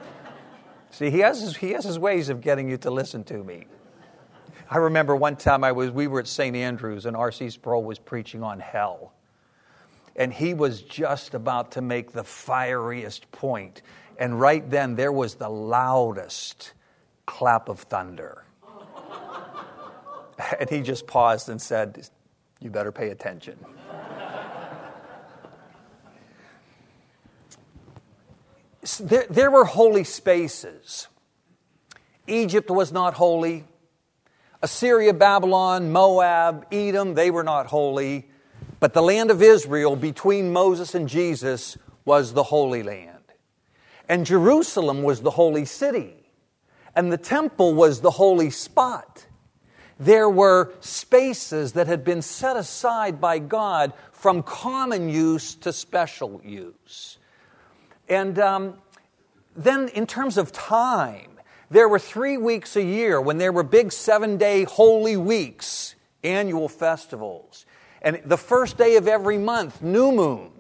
see, 0.91 1.09
he 1.09 1.19
has, 1.19 1.39
his, 1.39 1.55
he 1.55 1.71
has 1.71 1.85
his 1.85 1.97
ways 1.97 2.27
of 2.27 2.41
getting 2.41 2.69
you 2.69 2.75
to 2.79 2.91
listen 2.91 3.23
to 3.23 3.41
me. 3.41 3.67
I 4.69 4.77
remember 4.77 5.15
one 5.15 5.35
time 5.35 5.63
I 5.63 5.71
was, 5.71 5.89
we 5.89 6.07
were 6.07 6.19
at 6.19 6.27
St. 6.27 6.55
Andrews 6.55 7.05
and 7.05 7.17
R.C. 7.17 7.49
Sproul 7.49 7.83
was 7.83 7.97
preaching 7.97 8.43
on 8.43 8.59
hell 8.59 9.13
and 10.19 10.33
he 10.33 10.53
was 10.53 10.81
just 10.81 11.33
about 11.33 11.71
to 11.71 11.81
make 11.81 12.11
the 12.11 12.25
fieriest 12.25 13.31
point. 13.31 13.81
And 14.17 14.39
right 14.39 14.69
then, 14.69 14.95
there 14.95 15.13
was 15.13 15.35
the 15.35 15.47
loudest 15.47 16.73
clap 17.25 17.69
of 17.69 17.79
thunder. 17.79 18.43
and 20.59 20.69
he 20.69 20.81
just 20.81 21.07
paused 21.07 21.47
and 21.47 21.61
said, 21.61 22.09
You 22.59 22.69
better 22.69 22.91
pay 22.91 23.09
attention. 23.09 23.57
there, 28.99 29.25
there 29.29 29.49
were 29.49 29.63
holy 29.63 30.03
spaces. 30.03 31.07
Egypt 32.27 32.69
was 32.69 32.91
not 32.91 33.13
holy. 33.13 33.63
Assyria, 34.61 35.13
Babylon, 35.13 35.91
Moab, 35.91 36.65
Edom, 36.71 37.13
they 37.13 37.31
were 37.31 37.43
not 37.43 37.67
holy. 37.67 38.29
But 38.79 38.93
the 38.93 39.01
land 39.01 39.31
of 39.31 39.41
Israel 39.41 39.95
between 39.95 40.51
Moses 40.53 40.95
and 40.95 41.07
Jesus 41.07 41.77
was 42.05 42.33
the 42.33 42.43
Holy 42.43 42.83
Land. 42.83 43.15
And 44.07 44.25
Jerusalem 44.25 45.03
was 45.03 45.21
the 45.21 45.31
holy 45.31 45.65
city. 45.65 46.15
And 46.95 47.11
the 47.11 47.17
temple 47.17 47.73
was 47.73 48.01
the 48.01 48.11
holy 48.11 48.49
spot. 48.49 49.25
There 49.99 50.29
were 50.29 50.73
spaces 50.79 51.73
that 51.73 51.87
had 51.87 52.03
been 52.03 52.21
set 52.21 52.55
aside 52.55 53.21
by 53.21 53.39
God 53.39 53.93
from 54.11 54.43
common 54.43 55.09
use 55.09 55.55
to 55.55 55.71
special 55.71 56.41
use. 56.43 57.17
And 58.07 58.39
um, 58.39 58.75
then, 59.55 59.89
in 59.89 60.07
terms 60.07 60.37
of 60.37 60.51
time, 60.51 61.38
there 61.69 61.87
were 61.87 61.99
three 61.99 62.37
weeks 62.37 62.75
a 62.75 62.83
year 62.83 63.21
when 63.21 63.37
there 63.37 63.51
were 63.51 63.63
big 63.63 63.91
seven 63.91 64.37
day 64.37 64.63
holy 64.63 65.17
weeks, 65.17 65.95
annual 66.23 66.67
festivals. 66.67 67.65
And 68.01 68.21
the 68.25 68.37
first 68.37 68.77
day 68.77 68.95
of 68.95 69.07
every 69.07 69.37
month, 69.37 69.81
new 69.81 70.11
moon, 70.11 70.51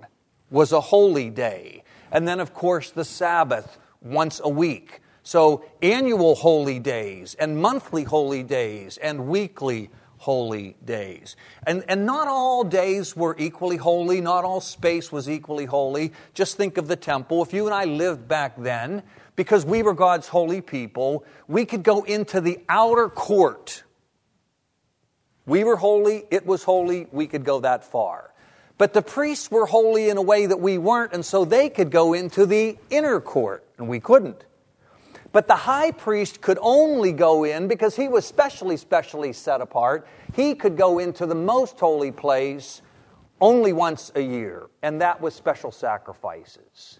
was 0.51 0.71
a 0.71 0.81
holy 0.81 1.29
day. 1.29 1.83
And 2.11 2.27
then, 2.27 2.39
of 2.39 2.53
course, 2.53 2.91
the 2.91 3.05
Sabbath 3.05 3.77
once 4.01 4.41
a 4.43 4.49
week. 4.49 5.01
So, 5.23 5.63
annual 5.81 6.35
holy 6.35 6.79
days, 6.79 7.35
and 7.35 7.61
monthly 7.61 8.03
holy 8.03 8.41
days, 8.41 8.97
and 8.97 9.27
weekly 9.27 9.91
holy 10.17 10.75
days. 10.83 11.35
And, 11.65 11.83
and 11.87 12.05
not 12.05 12.27
all 12.27 12.63
days 12.63 13.15
were 13.15 13.35
equally 13.37 13.77
holy, 13.77 14.21
not 14.21 14.43
all 14.43 14.59
space 14.59 15.11
was 15.11 15.29
equally 15.29 15.65
holy. 15.65 16.13
Just 16.33 16.57
think 16.57 16.77
of 16.77 16.87
the 16.87 16.95
temple. 16.95 17.43
If 17.43 17.53
you 17.53 17.65
and 17.65 17.73
I 17.73 17.85
lived 17.85 18.27
back 18.27 18.55
then, 18.57 19.03
because 19.39 19.65
we 19.65 19.81
were 19.81 19.93
God's 19.93 20.27
holy 20.27 20.59
people, 20.59 21.23
we 21.47 21.65
could 21.65 21.83
go 21.83 22.03
into 22.03 22.41
the 22.41 22.59
outer 22.67 23.07
court 23.07 23.83
we 25.49 25.63
were 25.63 25.77
holy, 25.77 26.25
it 26.29 26.45
was 26.45 26.63
holy, 26.63 27.07
we 27.11 27.25
could 27.25 27.43
go 27.43 27.61
that 27.61 27.83
far. 27.83 28.31
But 28.77 28.93
the 28.93 29.01
priests 29.01 29.49
were 29.49 29.65
holy 29.65 30.07
in 30.09 30.17
a 30.17 30.21
way 30.21 30.45
that 30.45 30.61
we 30.61 30.77
weren't, 30.77 31.11
and 31.11 31.25
so 31.25 31.43
they 31.43 31.69
could 31.69 31.89
go 31.89 32.13
into 32.13 32.45
the 32.45 32.77
inner 32.91 33.19
court, 33.19 33.65
and 33.79 33.87
we 33.87 33.99
couldn't. 33.99 34.45
But 35.31 35.47
the 35.47 35.55
high 35.55 35.89
priest 35.89 36.41
could 36.41 36.59
only 36.61 37.11
go 37.13 37.45
in 37.45 37.67
because 37.67 37.95
he 37.95 38.07
was 38.07 38.25
specially, 38.25 38.77
specially 38.77 39.33
set 39.33 39.59
apart. 39.59 40.07
He 40.35 40.53
could 40.53 40.77
go 40.77 40.99
into 40.99 41.25
the 41.25 41.33
most 41.33 41.79
holy 41.79 42.11
place 42.11 42.83
only 43.41 43.73
once 43.73 44.11
a 44.13 44.21
year, 44.21 44.69
and 44.83 45.01
that 45.01 45.19
was 45.19 45.33
special 45.33 45.71
sacrifices. 45.71 46.99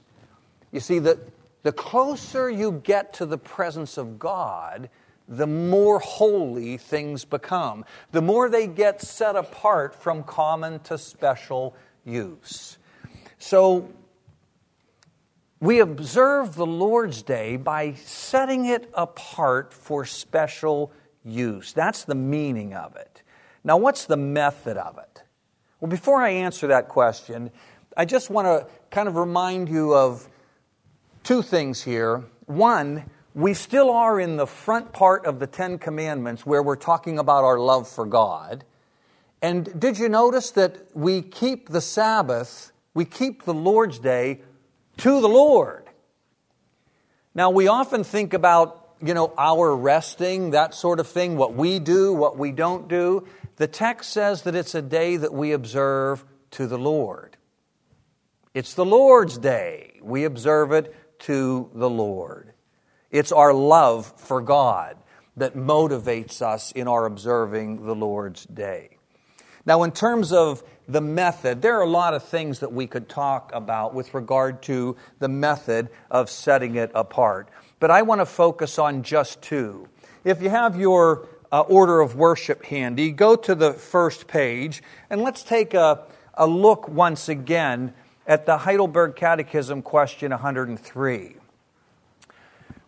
You 0.71 0.79
see, 0.79 0.97
the, 0.97 1.19
the 1.63 1.71
closer 1.71 2.49
you 2.49 2.81
get 2.83 3.13
to 3.13 3.25
the 3.25 3.37
presence 3.37 3.97
of 3.97 4.19
God, 4.19 4.89
the 5.27 5.47
more 5.47 5.99
holy 5.99 6.77
things 6.77 7.25
become, 7.25 7.85
the 8.11 8.21
more 8.21 8.49
they 8.49 8.67
get 8.67 9.01
set 9.01 9.35
apart 9.35 9.93
from 9.93 10.23
common 10.23 10.79
to 10.81 10.97
special 10.97 11.75
use. 12.05 12.77
So, 13.37 13.89
we 15.61 15.79
observe 15.79 16.55
the 16.55 16.65
Lord's 16.65 17.21
Day 17.21 17.57
by 17.57 17.93
setting 17.93 18.65
it 18.65 18.89
apart 18.93 19.73
for 19.73 20.05
special 20.05 20.91
use. 21.25 21.73
That's 21.73 22.05
the 22.05 22.15
meaning 22.15 22.73
of 22.73 22.95
it. 22.95 23.23
Now, 23.63 23.77
what's 23.77 24.05
the 24.05 24.17
method 24.17 24.77
of 24.77 24.97
it? 24.97 25.23
Well, 25.79 25.89
before 25.89 26.21
I 26.21 26.29
answer 26.29 26.67
that 26.67 26.87
question, 26.87 27.51
I 27.97 28.05
just 28.05 28.29
want 28.29 28.45
to 28.45 28.67
kind 28.89 29.09
of 29.09 29.17
remind 29.17 29.67
you 29.67 29.93
of 29.93 30.29
two 31.23 31.41
things 31.41 31.83
here. 31.83 32.23
One, 32.45 33.09
we 33.35 33.53
still 33.53 33.91
are 33.91 34.19
in 34.19 34.37
the 34.37 34.47
front 34.47 34.91
part 34.91 35.25
of 35.25 35.39
the 35.39 35.47
Ten 35.47 35.77
Commandments 35.77 36.45
where 36.45 36.63
we're 36.63 36.75
talking 36.75 37.19
about 37.19 37.43
our 37.43 37.59
love 37.59 37.87
for 37.87 38.05
God. 38.05 38.65
And 39.41 39.79
did 39.79 39.97
you 39.97 40.09
notice 40.09 40.51
that 40.51 40.95
we 40.95 41.21
keep 41.21 41.69
the 41.69 41.81
Sabbath, 41.81 42.71
we 42.93 43.05
keep 43.05 43.43
the 43.43 43.53
Lord's 43.53 43.99
Day 43.99 44.41
to 44.97 45.21
the 45.21 45.29
Lord? 45.29 45.85
Now, 47.33 47.49
we 47.51 47.67
often 47.67 48.03
think 48.03 48.33
about, 48.33 48.95
you 49.01 49.13
know, 49.13 49.33
our 49.37 49.75
resting, 49.75 50.51
that 50.51 50.73
sort 50.73 50.99
of 50.99 51.07
thing, 51.07 51.37
what 51.37 51.53
we 51.53 51.79
do, 51.79 52.13
what 52.13 52.37
we 52.37 52.51
don't 52.51 52.87
do. 52.87 53.27
The 53.55 53.67
text 53.67 54.11
says 54.11 54.41
that 54.41 54.55
it's 54.55 54.75
a 54.75 54.81
day 54.81 55.15
that 55.15 55.33
we 55.33 55.51
observe 55.51 56.25
to 56.51 56.67
the 56.67 56.77
Lord. 56.77 57.37
It's 58.53 58.73
the 58.73 58.85
Lord's 58.85 59.37
day. 59.37 59.99
We 60.01 60.25
observe 60.25 60.71
it 60.71 60.93
to 61.19 61.69
the 61.73 61.89
Lord. 61.89 62.53
It's 63.11 63.31
our 63.31 63.53
love 63.53 64.13
for 64.17 64.41
God 64.41 64.97
that 65.37 65.55
motivates 65.55 66.41
us 66.41 66.71
in 66.71 66.87
our 66.87 67.05
observing 67.05 67.85
the 67.85 67.95
Lord's 67.95 68.45
day. 68.45 68.97
Now, 69.65 69.83
in 69.83 69.91
terms 69.91 70.31
of 70.31 70.63
the 70.87 71.01
method, 71.01 71.61
there 71.61 71.77
are 71.77 71.83
a 71.83 71.89
lot 71.89 72.13
of 72.13 72.23
things 72.23 72.59
that 72.59 72.73
we 72.73 72.87
could 72.87 73.07
talk 73.07 73.51
about 73.53 73.93
with 73.93 74.13
regard 74.13 74.61
to 74.63 74.97
the 75.19 75.27
method 75.27 75.89
of 76.09 76.29
setting 76.29 76.75
it 76.75 76.91
apart. 76.95 77.49
But 77.79 77.91
I 77.91 78.01
want 78.01 78.21
to 78.21 78.25
focus 78.25 78.79
on 78.79 79.03
just 79.03 79.41
two. 79.41 79.87
If 80.23 80.41
you 80.41 80.49
have 80.49 80.79
your 80.79 81.27
uh, 81.51 81.61
order 81.61 82.01
of 82.01 82.15
worship 82.15 82.65
handy, 82.65 83.11
go 83.11 83.35
to 83.35 83.55
the 83.55 83.73
first 83.73 84.27
page 84.27 84.81
and 85.09 85.21
let's 85.21 85.43
take 85.43 85.73
a, 85.73 86.05
a 86.33 86.47
look 86.47 86.87
once 86.87 87.29
again 87.29 87.93
at 88.29 88.45
the 88.45 88.59
Heidelberg 88.59 89.15
Catechism, 89.15 89.81
question 89.81 90.29
103. 90.29 91.35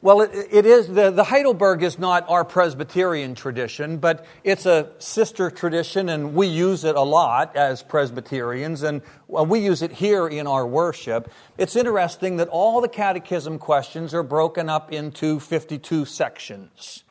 Well, 0.04 0.22
it, 0.22 0.32
it 0.52 0.66
is, 0.68 0.88
the, 0.88 1.10
the 1.10 1.24
Heidelberg 1.24 1.82
is 1.82 1.98
not 1.98 2.30
our 2.30 2.46
Presbyterian 2.46 3.34
tradition, 3.34 3.98
but 3.98 4.24
it's 4.44 4.68
a 4.68 4.92
sister 5.00 5.50
tradition, 5.50 6.10
and 6.10 6.36
we 6.36 6.46
use 6.46 6.84
it 6.84 6.96
a 6.96 7.02
lot 7.02 7.56
as 7.56 7.82
Presbyterians, 7.82 8.84
and 8.84 9.02
we 9.28 9.60
use 9.60 9.82
it 9.82 9.92
here 9.92 10.28
in 10.28 10.46
our 10.46 10.66
worship. 10.66 11.32
It's 11.58 11.76
interesting 11.76 12.38
that 12.38 12.48
all 12.48 12.80
the 12.80 12.88
catechism 12.88 13.58
questions 13.58 14.14
are 14.14 14.24
broken 14.24 14.70
up 14.70 14.94
into 14.94 15.40
52 15.40 16.06
sections. 16.06 17.04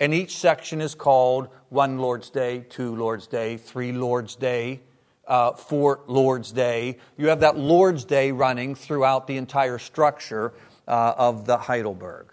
And 0.00 0.12
each 0.12 0.36
section 0.36 0.80
is 0.80 0.96
called 0.96 1.48
one 1.68 1.98
Lord's 1.98 2.30
Day, 2.30 2.64
two 2.68 2.96
Lord's 2.96 3.28
Day, 3.28 3.56
three 3.56 3.92
Lord's 3.92 4.34
Day, 4.34 4.80
uh, 5.28 5.52
four 5.52 6.00
Lord's 6.06 6.50
Day. 6.50 6.98
You 7.16 7.28
have 7.28 7.40
that 7.40 7.56
Lord's 7.56 8.04
Day 8.04 8.32
running 8.32 8.74
throughout 8.74 9.26
the 9.26 9.36
entire 9.36 9.78
structure 9.78 10.52
uh, 10.88 11.14
of 11.16 11.44
the 11.44 11.56
Heidelberg. 11.56 12.32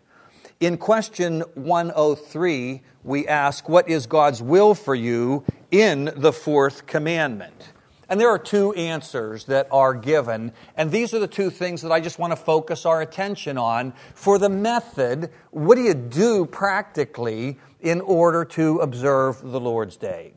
In 0.61 0.77
question 0.77 1.41
103, 1.55 2.81
we 3.03 3.27
ask, 3.27 3.67
What 3.67 3.89
is 3.89 4.07
God's 4.07 4.41
will 4.41 4.73
for 4.73 4.95
you 4.95 5.43
in 5.69 6.11
the 6.15 6.31
fourth 6.31 6.87
commandment? 6.87 7.73
And 8.07 8.19
there 8.21 8.29
are 8.29 8.39
two 8.39 8.71
answers 8.73 9.45
that 9.45 9.67
are 9.71 9.93
given, 9.93 10.53
and 10.77 10.91
these 10.91 11.13
are 11.13 11.19
the 11.19 11.27
two 11.27 11.49
things 11.49 11.81
that 11.81 11.91
I 11.91 11.99
just 11.99 12.19
want 12.19 12.31
to 12.31 12.37
focus 12.37 12.85
our 12.85 13.01
attention 13.01 13.57
on. 13.57 13.93
For 14.13 14.37
the 14.37 14.49
method, 14.49 15.31
what 15.51 15.75
do 15.75 15.81
you 15.81 15.95
do 15.95 16.45
practically 16.45 17.57
in 17.81 18.01
order 18.01 18.45
to 18.45 18.79
observe 18.79 19.41
the 19.41 19.59
Lord's 19.59 19.97
Day? 19.97 20.33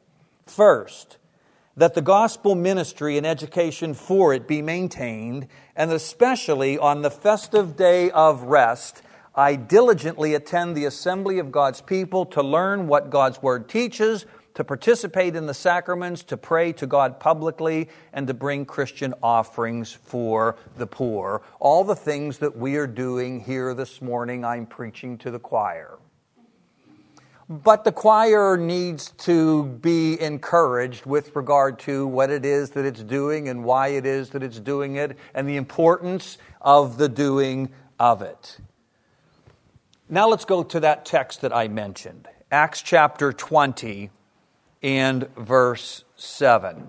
First, 0.47 1.19
that 1.79 1.95
the 1.95 2.03
gospel 2.03 2.57
ministry 2.57 3.17
and 3.17 3.25
education 3.25 3.95
for 3.95 4.35
it 4.35 4.49
be 4.49 4.61
maintained, 4.61 5.47
and 5.77 5.93
especially 5.93 6.77
on 6.77 7.03
the 7.03 7.11
festive 7.11 7.77
day 7.77 8.11
of 8.11 8.43
rest, 8.43 9.01
I 9.33 9.55
diligently 9.55 10.35
attend 10.35 10.77
the 10.77 10.87
assembly 10.87 11.39
of 11.39 11.53
God's 11.53 11.81
people 11.81 12.27
to 12.27 12.43
learn 12.43 12.89
what 12.89 13.11
God's 13.11 13.41
word 13.41 13.69
teaches, 13.69 14.27
to 14.55 14.65
participate 14.65 15.37
in 15.37 15.47
the 15.47 15.55
sacraments, 15.55 16.25
to 16.25 16.37
pray 16.37 16.73
to 16.73 16.87
God 16.89 17.21
publicly, 17.21 17.89
and 18.13 18.27
to 18.27 18.35
bring 18.35 18.65
Christian 18.65 19.15
offerings 19.23 19.93
for 19.93 20.57
the 20.77 20.87
poor. 20.89 21.43
All 21.61 21.85
the 21.85 21.95
things 21.95 22.39
that 22.39 22.57
we 22.57 22.75
are 22.75 22.89
doing 22.89 23.39
here 23.39 23.73
this 23.73 24.03
morning, 24.03 24.45
I'm 24.45 24.67
preaching 24.67 25.17
to 25.19 25.31
the 25.31 25.39
choir. 25.39 25.97
But 27.51 27.85
the 27.85 27.93
choir 27.93 28.59
needs 28.59 29.13
to 29.19 29.65
be 29.65 30.21
encouraged 30.21 31.07
with 31.07 31.35
regard 31.35 31.79
to 31.81 32.07
what 32.07 32.29
it 32.29 32.45
is 32.45 32.71
that 32.71 32.85
it's 32.85 33.03
doing 33.03 33.49
and 33.49 33.65
why 33.65 33.89
it 33.89 34.05
is 34.05 34.31
that 34.31 34.43
it's 34.43 34.61
doing 34.61 34.97
it 34.97 35.17
and 35.33 35.49
the 35.49 35.57
importance 35.57 36.37
of 36.61 36.99
the 36.99 37.09
doing 37.09 37.71
of 37.99 38.21
it. 38.21 38.59
Now 40.11 40.29
let's 40.29 40.45
go 40.45 40.63
to 40.63 40.81
that 40.81 41.07
text 41.07 41.41
that 41.41 41.55
I 41.55 41.69
mentioned 41.69 42.29
Acts 42.51 42.83
chapter 42.83 43.33
20 43.33 44.11
and 44.83 45.35
verse 45.37 46.05
7. 46.17 46.87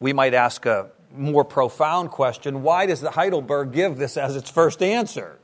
We 0.00 0.12
might 0.14 0.34
ask 0.34 0.64
a 0.64 0.90
more 1.16 1.44
profound 1.44 2.10
question 2.10 2.62
why 2.62 2.86
does 2.86 3.00
the 3.00 3.10
Heidelberg 3.10 3.72
give 3.72 3.96
this 3.96 4.16
as 4.16 4.36
its 4.36 4.50
first 4.50 4.82
answer? 4.82 5.38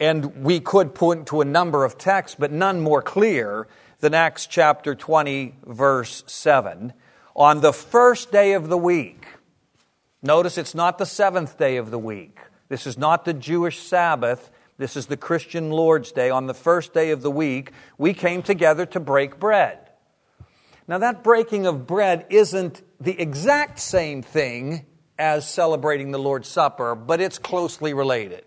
And 0.00 0.44
we 0.44 0.60
could 0.60 0.94
point 0.94 1.26
to 1.28 1.40
a 1.40 1.44
number 1.44 1.84
of 1.84 1.98
texts, 1.98 2.36
but 2.38 2.52
none 2.52 2.80
more 2.80 3.02
clear 3.02 3.66
than 4.00 4.14
Acts 4.14 4.46
chapter 4.46 4.94
20, 4.94 5.56
verse 5.66 6.22
7. 6.26 6.92
On 7.34 7.60
the 7.60 7.72
first 7.72 8.30
day 8.30 8.52
of 8.52 8.68
the 8.68 8.78
week, 8.78 9.26
notice 10.22 10.56
it's 10.56 10.74
not 10.74 10.98
the 10.98 11.06
seventh 11.06 11.58
day 11.58 11.76
of 11.76 11.90
the 11.90 11.98
week. 11.98 12.38
This 12.68 12.86
is 12.86 12.96
not 12.96 13.24
the 13.24 13.34
Jewish 13.34 13.80
Sabbath. 13.80 14.50
This 14.76 14.96
is 14.96 15.06
the 15.06 15.16
Christian 15.16 15.70
Lord's 15.70 16.12
Day. 16.12 16.30
On 16.30 16.46
the 16.46 16.54
first 16.54 16.92
day 16.92 17.10
of 17.10 17.22
the 17.22 17.30
week, 17.30 17.72
we 17.96 18.14
came 18.14 18.42
together 18.42 18.86
to 18.86 19.00
break 19.00 19.40
bread. 19.40 19.78
Now, 20.86 20.98
that 20.98 21.22
breaking 21.22 21.66
of 21.66 21.86
bread 21.86 22.26
isn't 22.30 22.82
the 23.00 23.20
exact 23.20 23.78
same 23.78 24.22
thing 24.22 24.86
as 25.18 25.48
celebrating 25.48 26.10
the 26.10 26.18
Lord's 26.18 26.48
Supper, 26.48 26.94
but 26.94 27.20
it's 27.20 27.38
closely 27.38 27.92
related. 27.92 28.44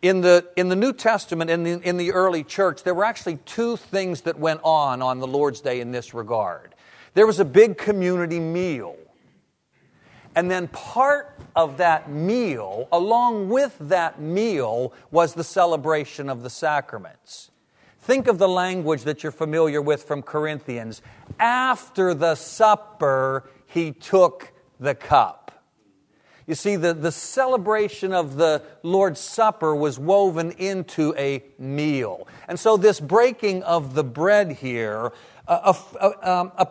In 0.00 0.20
the, 0.20 0.46
in 0.56 0.68
the 0.68 0.76
New 0.76 0.92
Testament, 0.92 1.50
in 1.50 1.64
the, 1.64 1.80
in 1.80 1.96
the 1.96 2.12
early 2.12 2.44
church, 2.44 2.84
there 2.84 2.94
were 2.94 3.04
actually 3.04 3.38
two 3.38 3.76
things 3.76 4.22
that 4.22 4.38
went 4.38 4.60
on 4.62 5.02
on 5.02 5.18
the 5.18 5.26
Lord's 5.26 5.60
Day 5.60 5.80
in 5.80 5.90
this 5.90 6.14
regard. 6.14 6.74
There 7.14 7.26
was 7.26 7.40
a 7.40 7.44
big 7.44 7.76
community 7.76 8.38
meal. 8.38 8.96
And 10.36 10.50
then 10.50 10.68
part 10.68 11.36
of 11.56 11.78
that 11.78 12.08
meal, 12.08 12.86
along 12.92 13.48
with 13.48 13.76
that 13.80 14.20
meal, 14.20 14.92
was 15.10 15.34
the 15.34 15.42
celebration 15.42 16.28
of 16.28 16.42
the 16.42 16.50
sacraments. 16.50 17.50
Think 18.08 18.26
of 18.26 18.38
the 18.38 18.48
language 18.48 19.02
that 19.02 19.22
you're 19.22 19.30
familiar 19.30 19.82
with 19.82 20.04
from 20.04 20.22
Corinthians. 20.22 21.02
After 21.38 22.14
the 22.14 22.36
supper, 22.36 23.50
he 23.66 23.92
took 23.92 24.50
the 24.80 24.94
cup. 24.94 25.62
You 26.46 26.54
see, 26.54 26.76
the, 26.76 26.94
the 26.94 27.12
celebration 27.12 28.14
of 28.14 28.36
the 28.36 28.62
Lord's 28.82 29.20
Supper 29.20 29.76
was 29.76 29.98
woven 29.98 30.52
into 30.52 31.14
a 31.18 31.44
meal. 31.58 32.26
And 32.48 32.58
so, 32.58 32.78
this 32.78 32.98
breaking 32.98 33.62
of 33.64 33.94
the 33.94 34.04
bread 34.04 34.52
here 34.52 35.12
uh, 35.46 35.74
uh, 36.00 36.12
um, 36.22 36.52
uh, 36.56 36.64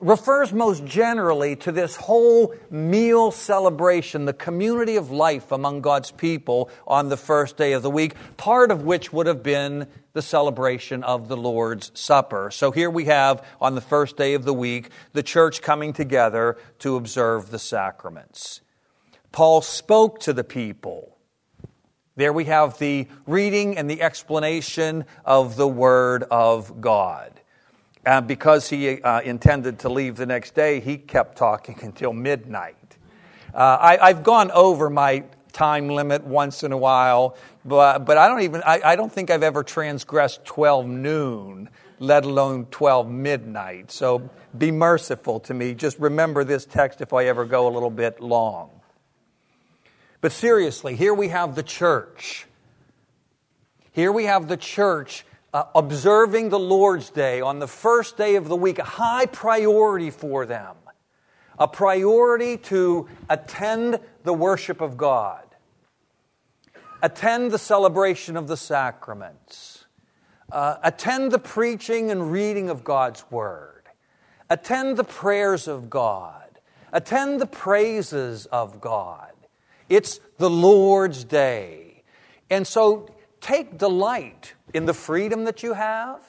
refers 0.00 0.52
most 0.52 0.84
generally 0.84 1.56
to 1.56 1.72
this 1.72 1.96
whole 1.96 2.54
meal 2.70 3.32
celebration, 3.32 4.26
the 4.26 4.32
community 4.32 4.96
of 4.96 5.10
life 5.10 5.50
among 5.50 5.80
God's 5.80 6.12
people 6.12 6.70
on 6.86 7.08
the 7.08 7.16
first 7.16 7.56
day 7.56 7.72
of 7.72 7.82
the 7.82 7.90
week, 7.90 8.14
part 8.36 8.70
of 8.70 8.84
which 8.84 9.12
would 9.12 9.26
have 9.26 9.42
been 9.42 9.88
the 10.12 10.22
celebration 10.22 11.02
of 11.02 11.28
the 11.28 11.36
Lord's 11.36 11.90
Supper. 11.94 12.50
So 12.52 12.70
here 12.70 12.90
we 12.90 13.06
have, 13.06 13.44
on 13.60 13.74
the 13.74 13.80
first 13.80 14.16
day 14.16 14.34
of 14.34 14.44
the 14.44 14.54
week, 14.54 14.90
the 15.12 15.22
church 15.22 15.62
coming 15.62 15.92
together 15.92 16.56
to 16.78 16.96
observe 16.96 17.50
the 17.50 17.58
sacraments. 17.58 18.60
Paul 19.32 19.62
spoke 19.62 20.20
to 20.20 20.32
the 20.32 20.44
people. 20.44 21.16
There 22.14 22.32
we 22.32 22.44
have 22.44 22.78
the 22.78 23.08
reading 23.26 23.76
and 23.76 23.90
the 23.90 24.02
explanation 24.02 25.04
of 25.24 25.56
the 25.56 25.68
Word 25.68 26.24
of 26.24 26.80
God. 26.80 27.40
And 28.04 28.26
because 28.26 28.68
he 28.68 29.02
uh, 29.02 29.20
intended 29.20 29.80
to 29.80 29.88
leave 29.88 30.16
the 30.16 30.26
next 30.26 30.54
day, 30.54 30.80
he 30.80 30.96
kept 30.96 31.36
talking 31.36 31.78
until 31.82 32.12
midnight. 32.12 32.76
Uh, 33.54 33.96
I, 34.00 34.08
have 34.08 34.22
gone 34.22 34.50
over 34.50 34.90
my 34.90 35.24
time 35.52 35.88
limit 35.88 36.24
once 36.24 36.62
in 36.62 36.72
a 36.72 36.76
while, 36.76 37.36
but, 37.64 38.00
but 38.00 38.18
I 38.18 38.28
don't 38.28 38.42
even, 38.42 38.62
I, 38.64 38.80
I 38.84 38.96
don't 38.96 39.12
think 39.12 39.30
I've 39.30 39.42
ever 39.42 39.62
transgressed 39.64 40.44
12 40.44 40.86
noon, 40.86 41.68
let 41.98 42.24
alone 42.24 42.66
12 42.66 43.10
midnight. 43.10 43.90
So 43.90 44.30
be 44.56 44.70
merciful 44.70 45.40
to 45.40 45.54
me. 45.54 45.74
Just 45.74 45.98
remember 45.98 46.44
this 46.44 46.64
text 46.64 47.00
if 47.00 47.12
I 47.12 47.26
ever 47.26 47.44
go 47.44 47.66
a 47.68 47.72
little 47.72 47.90
bit 47.90 48.20
long. 48.20 48.70
But 50.20 50.32
seriously, 50.32 50.96
here 50.96 51.14
we 51.14 51.28
have 51.28 51.54
the 51.54 51.62
church. 51.62 52.46
Here 53.92 54.12
we 54.12 54.24
have 54.24 54.48
the 54.48 54.56
church 54.56 55.24
uh, 55.52 55.64
observing 55.74 56.50
the 56.50 56.58
Lord's 56.58 57.10
Day 57.10 57.40
on 57.40 57.58
the 57.58 57.68
first 57.68 58.16
day 58.16 58.36
of 58.36 58.48
the 58.48 58.56
week, 58.56 58.78
a 58.78 58.84
high 58.84 59.26
priority 59.26 60.10
for 60.10 60.44
them, 60.44 60.76
a 61.58 61.66
priority 61.66 62.56
to 62.56 63.08
attend 63.28 64.00
the 64.24 64.34
worship 64.34 64.80
of 64.80 64.96
God, 64.96 65.44
attend 67.02 67.50
the 67.50 67.58
celebration 67.58 68.36
of 68.36 68.46
the 68.46 68.56
sacraments, 68.56 69.86
uh, 70.52 70.76
attend 70.82 71.32
the 71.32 71.38
preaching 71.38 72.10
and 72.10 72.30
reading 72.30 72.68
of 72.68 72.84
God's 72.84 73.24
Word, 73.30 73.84
attend 74.50 74.96
the 74.96 75.04
prayers 75.04 75.66
of 75.66 75.88
God, 75.88 76.60
attend 76.92 77.40
the 77.40 77.46
praises 77.46 78.46
of 78.46 78.80
God. 78.80 79.32
It's 79.88 80.20
the 80.36 80.50
Lord's 80.50 81.24
day. 81.24 82.02
And 82.50 82.66
so 82.66 83.08
take 83.40 83.78
delight 83.78 84.54
in 84.74 84.86
the 84.86 84.94
freedom 84.94 85.44
that 85.44 85.62
you 85.62 85.74
have, 85.74 86.20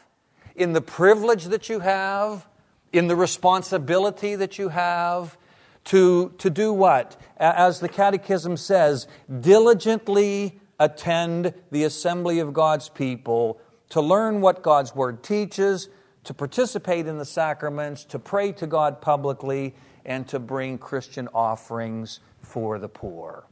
in 0.55 0.73
the 0.73 0.81
privilege 0.81 1.45
that 1.45 1.69
you 1.69 1.79
have, 1.79 2.47
in 2.91 3.07
the 3.07 3.15
responsibility 3.15 4.35
that 4.35 4.57
you 4.57 4.69
have 4.69 5.37
to, 5.85 6.33
to 6.37 6.49
do 6.49 6.73
what? 6.73 7.19
As 7.37 7.79
the 7.79 7.89
Catechism 7.89 8.57
says, 8.57 9.07
diligently 9.39 10.59
attend 10.79 11.53
the 11.71 11.83
assembly 11.83 12.39
of 12.39 12.53
God's 12.53 12.89
people 12.89 13.59
to 13.89 14.01
learn 14.01 14.41
what 14.41 14.61
God's 14.61 14.95
Word 14.95 15.23
teaches, 15.23 15.89
to 16.23 16.33
participate 16.33 17.07
in 17.07 17.17
the 17.17 17.25
sacraments, 17.25 18.05
to 18.05 18.19
pray 18.19 18.51
to 18.53 18.67
God 18.67 19.01
publicly, 19.01 19.75
and 20.05 20.27
to 20.27 20.39
bring 20.39 20.77
Christian 20.77 21.27
offerings 21.33 22.19
for 22.41 22.79
the 22.79 22.89
poor. 22.89 23.45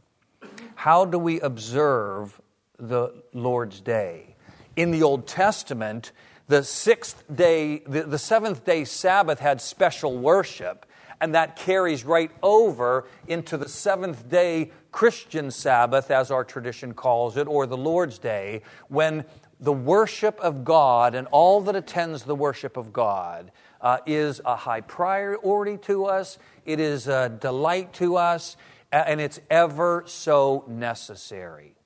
How 0.76 1.06
do 1.06 1.18
we 1.18 1.40
observe 1.40 2.40
the 2.78 3.24
Lord's 3.34 3.82
Day? 3.82 4.36
In 4.76 4.92
the 4.92 5.04
Old 5.04 5.28
Testament, 5.28 6.12
the 6.48 6.64
sixth 6.64 7.24
day, 7.34 7.80
the, 7.80 8.04
the 8.04 8.18
seventh 8.20 8.64
day 8.66 8.86
Sabbath 8.86 9.40
had 9.40 9.60
special 9.60 10.18
worship, 10.18 10.86
And 11.20 11.34
that 11.36 11.56
carries 11.56 12.04
right 12.06 12.32
over 12.44 13.08
into 13.28 13.58
the 13.58 13.68
seventh 13.68 14.30
day 14.30 14.72
Christian 14.92 15.52
Sabbath, 15.52 16.12
as 16.12 16.32
our 16.32 16.44
tradition 16.44 16.94
calls 16.94 17.38
it, 17.38 17.48
or 17.48 17.66
the 17.66 17.78
Lord's 17.78 18.20
Day, 18.20 18.62
when 18.88 19.26
the 19.60 19.74
worship 19.74 20.40
of 20.40 20.64
God 20.64 21.16
and 21.16 21.28
all 21.32 21.62
that 21.62 21.76
attends 21.76 22.24
the 22.24 22.36
worship 22.36 22.78
of 22.78 22.94
God 22.94 23.52
uh, 23.82 23.98
is 24.06 24.42
a 24.46 24.56
high 24.56 24.82
priority 24.82 25.78
to 25.78 26.06
us, 26.06 26.38
it 26.66 26.80
is 26.80 27.08
a 27.08 27.30
delight 27.30 27.94
to 27.94 28.18
us, 28.18 28.58
and 28.92 29.20
it's 29.20 29.40
ever 29.50 30.04
so 30.06 30.64
necessary. 30.68 31.77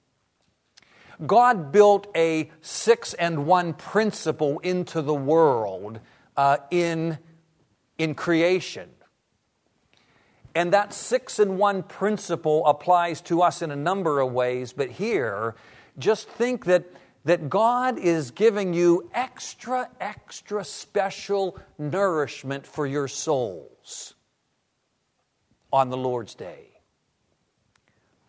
God 1.26 1.72
built 1.72 2.08
a 2.16 2.50
six 2.62 3.14
and 3.14 3.46
one 3.46 3.74
principle 3.74 4.60
into 4.60 5.02
the 5.02 5.14
world 5.14 6.00
uh, 6.36 6.58
in, 6.72 7.18
in 7.98 8.16
creation. 8.16 8.90
And 10.56 10.74
that 10.74 10.94
six 10.94 11.40
and 11.40 11.58
one 11.58 11.84
principle 11.84 12.66
applies 12.66 13.22
to 13.22 13.42
us 13.42 13.62
in 13.62 13.72
a 13.72 13.76
number 13.76 14.20
of 14.20 14.32
ways, 14.34 14.74
but 14.74 14.90
here, 14.90 15.56
just 15.98 16.28
think 16.28 16.66
that, 16.66 16.86
that 17.24 17.50
God 17.50 17.98
is 17.98 18.32
giving 18.32 18.74
you 18.74 19.10
extra, 19.14 19.90
extra 20.00 20.66
special 20.66 21.58
nourishment 21.78 22.66
for 22.66 22.86
your 22.86 23.08
souls 23.08 24.16
on 25.72 25.90
the 25.90 25.98
Lord's 25.98 26.36
Day. 26.36 26.71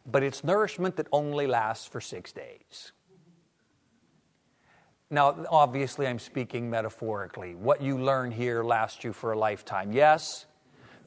But 0.04 0.22
it's 0.22 0.42
nourishment 0.42 0.96
that 0.96 1.06
only 1.12 1.46
lasts 1.46 1.86
for 1.86 2.00
six 2.00 2.32
days. 2.32 2.92
Now, 5.10 5.44
obviously, 5.50 6.06
I'm 6.06 6.18
speaking 6.18 6.70
metaphorically. 6.70 7.54
What 7.54 7.82
you 7.82 7.98
learn 7.98 8.30
here 8.30 8.64
lasts 8.64 9.04
you 9.04 9.12
for 9.12 9.32
a 9.32 9.38
lifetime. 9.38 9.92
Yes, 9.92 10.46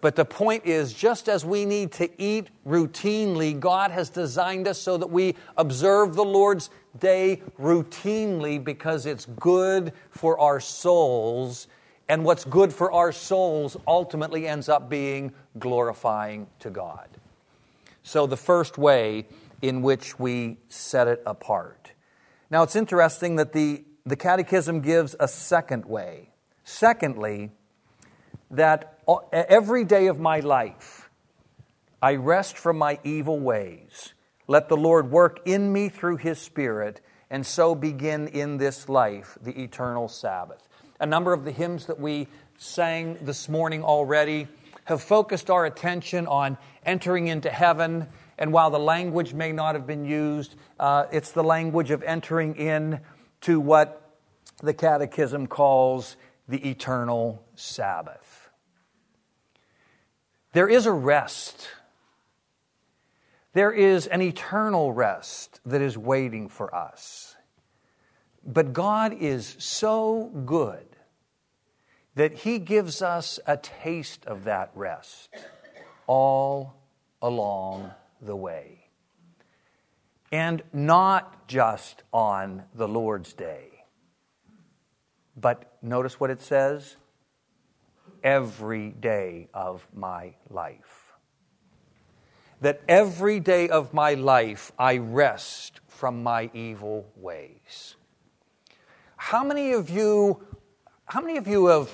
but 0.05 0.15
the 0.15 0.25
point 0.25 0.67
is, 0.67 0.93
just 0.93 1.27
as 1.27 1.43
we 1.43 1.65
need 1.65 1.91
to 1.93 2.10
eat 2.21 2.49
routinely, 2.67 3.60
God 3.60 3.89
has 3.89 4.10
designed 4.10 4.67
us 4.67 4.79
so 4.79 4.97
that 4.97 5.10
we 5.10 5.36
observe 5.58 6.13
the 6.13 6.23
Lord's 6.23 6.69
day 6.99 7.41
routinely 7.60 8.63
because 8.63 9.08
it's 9.08 9.25
good 9.25 9.93
for 10.12 10.39
our 10.39 10.60
souls. 10.60 11.67
And 12.08 12.23
what's 12.23 12.45
good 12.45 12.71
for 12.71 12.91
our 12.91 13.12
souls 13.12 13.77
ultimately 13.88 14.47
ends 14.47 14.69
up 14.69 14.91
being 14.91 15.34
glorifying 15.58 16.45
to 16.60 16.69
God. 16.69 17.10
So, 18.08 18.28
the 18.28 18.38
first 18.38 18.78
way 18.78 19.26
in 19.63 19.82
which 19.82 20.20
we 20.20 20.58
set 20.70 21.08
it 21.08 21.24
apart. 21.26 21.91
Now, 22.52 22.62
it's 22.62 22.76
interesting 22.76 23.38
that 23.38 23.52
the, 23.52 23.84
the 24.06 24.15
Catechism 24.15 24.82
gives 24.82 25.15
a 25.20 25.28
second 25.28 25.86
way. 25.86 26.30
Secondly, 26.63 27.50
that 28.52 29.00
every 29.34 29.86
day 29.86 30.06
of 30.06 30.20
my 30.20 30.39
life 30.39 31.10
I 32.00 32.13
rest 32.18 32.60
from 32.60 32.78
my 32.78 33.00
evil 33.04 33.39
ways. 33.39 34.13
Let 34.48 34.70
the 34.70 34.78
Lord 34.78 35.10
work 35.10 35.39
in 35.46 35.74
me 35.74 35.89
through 35.89 36.18
His 36.18 36.38
Spirit, 36.38 37.02
and 37.32 37.44
so 37.44 37.74
begin 37.74 38.28
in 38.28 38.58
this 38.58 38.88
life 38.88 39.36
the 39.41 39.63
eternal 39.63 40.10
Sabbath. 40.10 40.70
A 41.00 41.08
number 41.08 41.34
of 41.34 41.44
the 41.44 41.52
hymns 41.52 41.88
that 41.88 42.00
we 42.00 42.28
sang 42.56 43.18
this 43.24 43.50
morning 43.50 43.84
already 43.84 44.48
have 44.86 45.02
focused 45.02 45.50
our 45.50 45.65
attention 45.65 46.26
on 46.28 46.58
entering 46.86 47.28
into 47.28 47.50
heaven. 47.50 48.08
And 48.38 48.54
while 48.54 48.69
the 48.69 48.80
language 48.80 49.34
may 49.34 49.52
not 49.52 49.76
have 49.76 49.86
been 49.86 50.06
used, 50.06 50.56
uh, 50.80 51.06
it's 51.12 51.32
the 51.32 51.43
language 51.43 51.91
of 51.91 52.02
entering 52.04 52.56
in 52.56 53.02
to 53.41 53.60
what 53.60 54.17
the 54.63 54.74
Catechism 54.74 55.48
calls 55.48 56.15
the 56.48 56.69
eternal 56.69 57.43
Sabbath. 57.56 58.50
There 60.54 60.69
is 60.69 60.86
a 60.86 60.91
rest. 60.91 61.67
There 63.54 63.71
is 63.71 64.08
an 64.08 64.21
eternal 64.21 64.93
rest 64.93 65.60
that 65.65 65.82
is 65.82 65.98
waiting 65.98 66.48
for 66.48 66.74
us. 66.74 67.36
But 68.45 68.74
God 68.74 69.13
is 69.13 69.56
so 69.60 70.32
good 70.45 70.94
that 72.15 72.34
He 72.34 72.60
gives 72.60 73.01
us 73.01 73.39
a 73.45 73.58
taste 73.58 74.25
of 74.25 74.45
that 74.45 74.71
rest 74.73 75.30
all 76.08 76.75
along 77.21 77.91
the 78.21 78.36
way. 78.36 78.88
And 80.32 80.63
not 80.73 81.47
just 81.47 82.04
on 82.12 82.63
the 82.73 82.88
Lord's 82.88 83.34
day. 83.34 83.86
But 85.38 85.78
notice 85.82 86.19
what 86.19 86.30
it 86.30 86.41
says 86.41 86.95
every 88.23 88.89
day 88.89 89.49
of 89.54 89.88
my 89.93 90.36
life. 90.49 91.13
That 92.62 92.82
every 92.88 93.39
day 93.39 93.69
of 93.69 93.93
my 93.93 94.13
life 94.13 94.71
I 94.80 94.97
rest 94.97 95.82
from 95.88 96.23
my 96.23 96.49
evil 96.54 97.06
ways. 97.15 97.95
How 99.17 99.43
many 99.43 99.73
of 99.73 99.89
you, 99.89 100.43
how 101.06 101.22
many 101.22 101.38
of 101.38 101.48
you 101.48 101.68
have, 101.68 101.94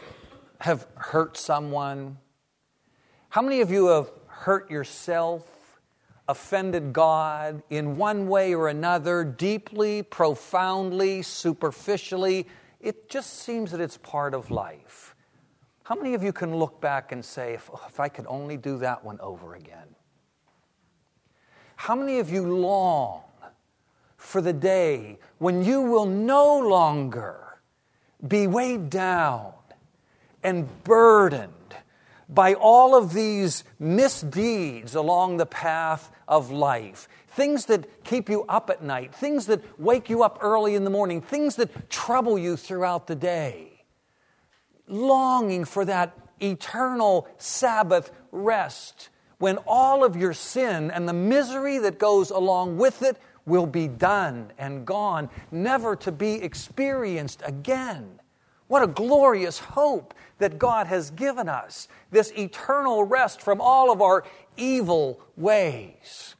have 0.59 0.87
hurt 0.95 1.37
someone? 1.37 2.17
How 3.29 3.41
many 3.41 3.61
of 3.61 3.69
you 3.69 3.87
have 3.87 4.09
hurt 4.27 4.71
yourself, 4.71 5.79
offended 6.27 6.93
God 6.93 7.61
in 7.69 7.97
one 7.97 8.27
way 8.27 8.55
or 8.55 8.69
another, 8.69 9.23
deeply, 9.23 10.01
profoundly, 10.01 11.21
superficially? 11.21 12.47
It 12.79 13.09
just 13.09 13.39
seems 13.39 13.71
that 13.71 13.81
it's 13.81 13.97
part 13.97 14.33
of 14.33 14.49
life. 14.49 15.15
How 15.83 15.95
many 15.95 16.13
of 16.13 16.23
you 16.23 16.31
can 16.31 16.55
look 16.55 16.79
back 16.79 17.11
and 17.11 17.23
say, 17.23 17.55
if, 17.55 17.69
oh, 17.73 17.81
if 17.87 17.99
I 17.99 18.07
could 18.07 18.25
only 18.27 18.55
do 18.55 18.77
that 18.77 19.03
one 19.03 19.19
over 19.19 19.55
again? 19.55 19.95
How 21.75 21.95
many 21.95 22.19
of 22.19 22.29
you 22.29 22.43
long 22.43 23.23
for 24.15 24.39
the 24.39 24.53
day 24.53 25.17
when 25.39 25.65
you 25.65 25.81
will 25.81 26.05
no 26.05 26.59
longer 26.59 27.40
be 28.25 28.47
weighed 28.47 28.89
down 28.89 29.53
and 30.43 30.83
burdened 30.83 31.51
by 32.29 32.53
all 32.53 32.95
of 32.95 33.13
these 33.13 33.63
misdeeds 33.79 34.95
along 34.95 35.37
the 35.37 35.45
path 35.45 36.11
of 36.27 36.51
life? 36.51 37.07
Things 37.27 37.65
that 37.65 38.03
keep 38.03 38.29
you 38.29 38.43
up 38.49 38.69
at 38.69 38.83
night, 38.83 39.15
things 39.15 39.45
that 39.45 39.79
wake 39.79 40.09
you 40.09 40.23
up 40.23 40.39
early 40.41 40.75
in 40.75 40.83
the 40.83 40.89
morning, 40.89 41.21
things 41.21 41.55
that 41.55 41.89
trouble 41.89 42.37
you 42.37 42.57
throughout 42.57 43.07
the 43.07 43.15
day 43.15 43.71
longing 44.91 45.65
for 45.65 45.85
that 45.85 46.15
eternal 46.41 47.27
Sabbath 47.37 48.11
rest 48.31 49.09
when 49.37 49.57
all 49.65 50.03
of 50.03 50.15
your 50.15 50.33
sin 50.33 50.91
and 50.91 51.07
the 51.07 51.13
misery 51.13 51.79
that 51.79 51.97
goes 51.97 52.29
along 52.29 52.77
with 52.77 53.01
it 53.01 53.17
will 53.45 53.65
be 53.65 53.87
done 53.87 54.51
and 54.57 54.85
gone, 54.85 55.29
never 55.51 55.95
to 55.97 56.11
be 56.11 56.35
experienced 56.35 57.41
again. 57.45 58.19
What 58.67 58.83
a 58.83 58.87
glorious 58.87 59.59
hope 59.59 60.13
that 60.37 60.57
God 60.57 60.87
has 60.87 61.11
given 61.11 61.49
us 61.49 61.87
this 62.11 62.31
eternal 62.37 63.03
rest 63.03 63.41
from 63.41 63.59
all 63.59 63.91
of 63.91 64.01
our 64.01 64.23
evil 64.55 65.19
ways. 65.35 66.35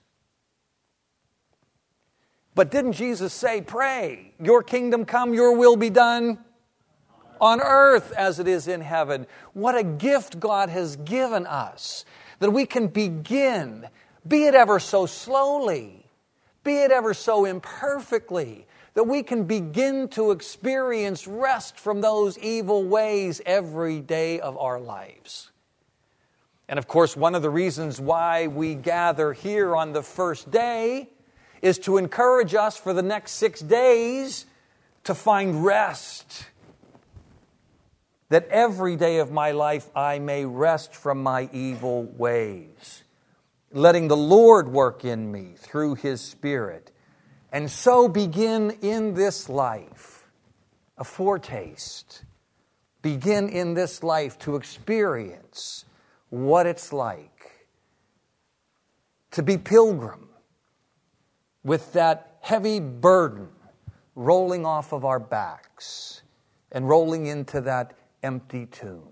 But 2.55 2.71
didn't 2.71 2.93
Jesus 2.93 3.33
say, 3.33 3.61
Pray, 3.61 4.33
your 4.41 4.63
kingdom 4.63 5.05
come, 5.05 5.33
your 5.33 5.57
will 5.57 5.75
be 5.75 5.89
done? 5.89 6.39
on 7.41 7.59
earth 7.59 8.13
as 8.13 8.39
it 8.39 8.47
is 8.47 8.67
in 8.67 8.81
heaven. 8.81 9.25
What 9.53 9.75
a 9.75 9.83
gift 9.83 10.39
God 10.39 10.69
has 10.69 10.95
given 10.95 11.47
us 11.47 12.05
that 12.39 12.51
we 12.51 12.65
can 12.65 12.87
begin, 12.87 13.87
be 14.25 14.45
it 14.45 14.53
ever 14.53 14.79
so 14.79 15.07
slowly, 15.07 16.00
be 16.63 16.77
it 16.77 16.91
ever 16.91 17.13
so 17.13 17.45
imperfectly, 17.45 18.67
that 18.93 19.03
we 19.03 19.23
can 19.23 19.45
begin 19.45 20.07
to 20.09 20.31
experience 20.31 21.27
rest 21.27 21.79
from 21.79 22.01
those 22.01 22.37
evil 22.39 22.83
ways 22.83 23.41
every 23.45 23.99
day 24.01 24.39
of 24.39 24.57
our 24.57 24.79
lives. 24.79 25.51
And 26.67 26.77
of 26.77 26.87
course, 26.87 27.17
one 27.17 27.35
of 27.35 27.41
the 27.41 27.49
reasons 27.49 27.99
why 27.99 28.47
we 28.47 28.75
gather 28.75 29.33
here 29.33 29.75
on 29.75 29.93
the 29.93 30.03
first 30.03 30.51
day 30.51 31.09
is 31.61 31.77
to 31.79 31.97
encourage 31.97 32.55
us 32.55 32.77
for 32.77 32.93
the 32.93 33.01
next 33.01 33.33
six 33.33 33.59
days 33.61 34.45
to 35.03 35.15
find 35.15 35.65
rest 35.65 36.45
that 38.29 38.47
every 38.47 38.95
day 38.95 39.19
of 39.19 39.31
my 39.31 39.51
life 39.51 39.89
I 39.95 40.19
may 40.19 40.45
rest 40.45 40.95
from 40.95 41.21
my 41.21 41.49
evil 41.51 42.03
ways, 42.03 43.03
letting 43.73 44.07
the 44.07 44.17
Lord 44.17 44.67
work 44.67 45.05
in 45.05 45.31
me 45.31 45.53
through 45.57 45.95
His 45.95 46.21
Spirit, 46.21 46.91
and 47.51 47.69
so 47.69 48.07
begin 48.07 48.71
in 48.81 49.13
this 49.13 49.49
life 49.49 50.27
a 50.97 51.03
foretaste, 51.03 52.23
begin 53.01 53.49
in 53.49 53.73
this 53.73 54.03
life 54.03 54.37
to 54.39 54.55
experience 54.55 55.85
what 56.29 56.65
it's 56.65 56.93
like 56.93 57.31
to 59.31 59.41
be 59.41 59.57
pilgrim 59.57 60.29
with 61.63 61.93
that 61.93 62.37
heavy 62.41 62.79
burden 62.79 63.49
rolling 64.15 64.65
off 64.65 64.93
of 64.93 65.05
our 65.05 65.19
backs 65.19 66.21
and 66.71 66.87
rolling 66.87 67.27
into 67.27 67.61
that 67.61 67.93
empty 68.23 68.65
tomb. 68.65 69.10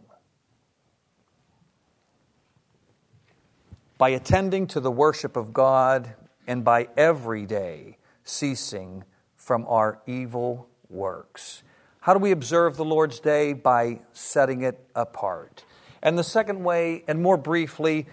By 3.99 4.09
attending 4.09 4.65
to 4.65 4.79
the 4.79 4.89
worship 4.89 5.35
of 5.35 5.53
God 5.53 6.15
and 6.47 6.63
by 6.63 6.87
every 6.97 7.45
day 7.45 7.97
ceasing 8.23 9.03
from 9.35 9.65
our 9.67 10.01
evil 10.07 10.67
works. 10.89 11.61
How 11.99 12.13
do 12.13 12.19
we 12.19 12.31
observe 12.31 12.77
the 12.77 12.85
Lord's 12.85 13.19
Day? 13.19 13.51
By 13.51 13.99
setting 14.13 14.61
it 14.61 14.79
apart. 14.95 15.65
And 16.01 16.17
the 16.17 16.23
second 16.23 16.63
way, 16.63 17.03
and 17.09 17.21
more 17.21 17.35
briefly, 17.35 18.07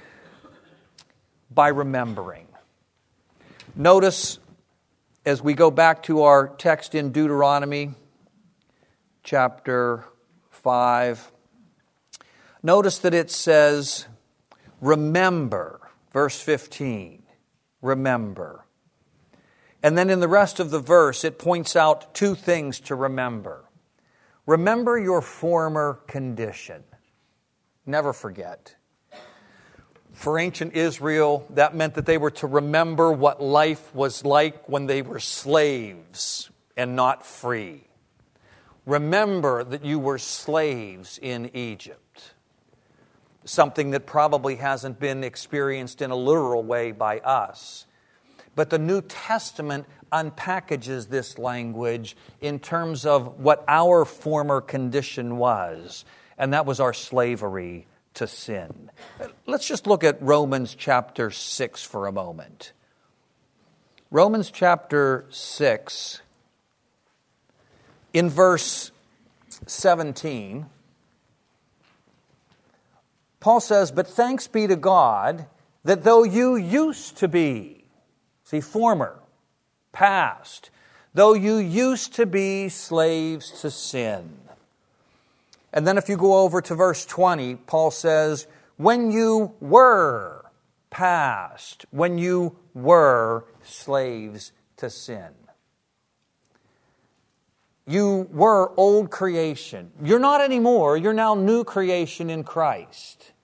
by 1.51 1.68
remembering. 1.68 2.49
Notice 3.77 4.40
as 5.25 5.40
we 5.40 5.55
go 5.55 5.70
back 5.70 6.03
to 6.05 6.22
our 6.22 6.49
text 6.49 6.96
in 6.96 7.12
Deuteronomy 7.12 7.94
chapter 9.22 10.05
5, 10.51 11.31
notice 12.64 12.99
that 12.99 13.14
it 13.14 13.31
says, 13.31 14.07
Remember, 14.81 15.81
verse 16.12 16.41
15, 16.41 17.23
remember. 17.81 18.65
And 19.83 19.97
then 19.97 20.11
in 20.11 20.21
the 20.21 20.29
rest 20.29 20.61
of 20.61 20.71
the 20.71 20.81
verse, 20.81 21.25
it 21.25 21.39
points 21.39 21.77
out 21.77 22.15
two 22.15 22.35
things 22.35 22.81
to 22.81 22.95
remember. 22.95 23.65
Remember 24.47 24.99
your 24.99 25.23
former 25.23 26.01
condition. 26.07 26.85
Never 27.85 28.12
forget. 28.12 28.75
For 30.12 30.39
ancient 30.39 30.75
Israel, 30.75 31.47
that 31.51 31.75
meant 31.75 31.95
that 31.95 32.07
they 32.07 32.17
were 32.17 32.31
to 32.33 32.47
remember 32.47 33.12
what 33.12 33.43
life 33.43 33.95
was 33.95 34.25
like 34.25 34.69
when 34.69 34.87
they 34.87 35.03
were 35.03 35.21
slaves 35.21 36.51
and 36.77 36.97
not 36.97 37.25
free. 37.25 37.85
Remember 38.87 39.62
that 39.62 39.85
you 39.85 39.99
were 39.99 40.19
slaves 40.19 41.19
in 41.21 41.51
Egypt. 41.55 42.06
Something 43.47 43.93
that 43.93 44.07
probably 44.07 44.57
hasn't 44.57 45.01
been 45.01 45.25
experienced 45.25 46.03
in 46.03 46.11
a 46.11 46.17
literal 46.17 46.63
way 46.63 46.93
by 46.93 47.21
us. 47.21 47.87
But 48.55 48.71
the 48.71 48.79
New 48.79 49.03
Testament 49.03 49.87
unpackages 50.13 51.07
this 51.07 51.39
language 51.39 52.17
in 52.41 52.59
terms 52.59 53.07
of 53.07 53.39
what 53.41 53.65
our 53.69 54.05
former 54.05 54.61
condition 54.61 55.37
was, 55.37 56.05
and 56.37 56.53
that 56.53 56.67
was 56.67 56.81
our 56.81 56.93
slavery 56.93 57.87
to 58.15 58.27
sin. 58.27 58.91
Let's 59.47 59.69
just 59.69 59.87
look 59.87 60.03
at 60.03 60.21
Romans 60.21 60.75
chapter 60.75 61.31
6 61.31 61.85
for 61.85 62.07
a 62.07 62.13
moment. 62.13 62.73
Romans 64.11 64.51
chapter 64.51 65.27
6, 65.31 66.23
in 68.13 68.31
verse 68.31 68.91
17, 69.67 70.67
Paul 73.47 73.61
says, 73.61 73.93
But 73.93 74.09
thanks 74.09 74.49
be 74.49 74.67
to 74.67 74.75
God 74.75 75.47
that 75.85 76.03
though 76.03 76.25
you 76.25 76.57
used 76.57 77.19
to 77.19 77.29
be, 77.29 77.85
see, 78.43 78.61
former, 78.61 79.21
past, 79.93 80.71
though 81.15 81.33
you 81.33 81.59
used 81.59 82.13
to 82.15 82.27
be 82.27 82.69
slaves 82.69 83.61
to 83.61 83.71
sin, 83.71 84.37
and 85.73 85.87
then 85.87 85.97
if 85.97 86.09
you 86.09 86.17
go 86.17 86.39
over 86.39 86.61
to 86.61 86.75
verse 86.75 87.07
20, 87.07 87.55
Paul 87.55 87.93
says, 87.93 88.49
When 88.79 89.13
you 89.13 89.55
were 89.61 90.45
past, 90.91 91.87
when 91.93 92.19
you 92.19 92.57
were 92.75 93.45
slaves 93.63 94.51
to 94.79 94.91
sin. 94.91 95.31
You 97.87 98.29
were 98.33 98.73
old 98.77 99.13
creation. 99.13 99.93
You're 100.03 100.19
not 100.19 100.41
anymore. 100.41 100.97
You're 100.97 101.13
now 101.13 101.37
new 101.37 101.63
creation 101.63 102.29
in 102.29 102.43
Christ. 102.43 103.35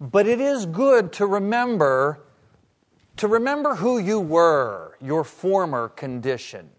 But 0.00 0.26
it 0.26 0.40
is 0.40 0.66
good 0.66 1.12
to 1.14 1.26
remember 1.26 2.22
to 3.16 3.28
remember 3.28 3.74
who 3.74 3.98
you 3.98 4.18
were, 4.18 4.96
your 4.98 5.24
former 5.24 5.88
condition. 5.90 6.70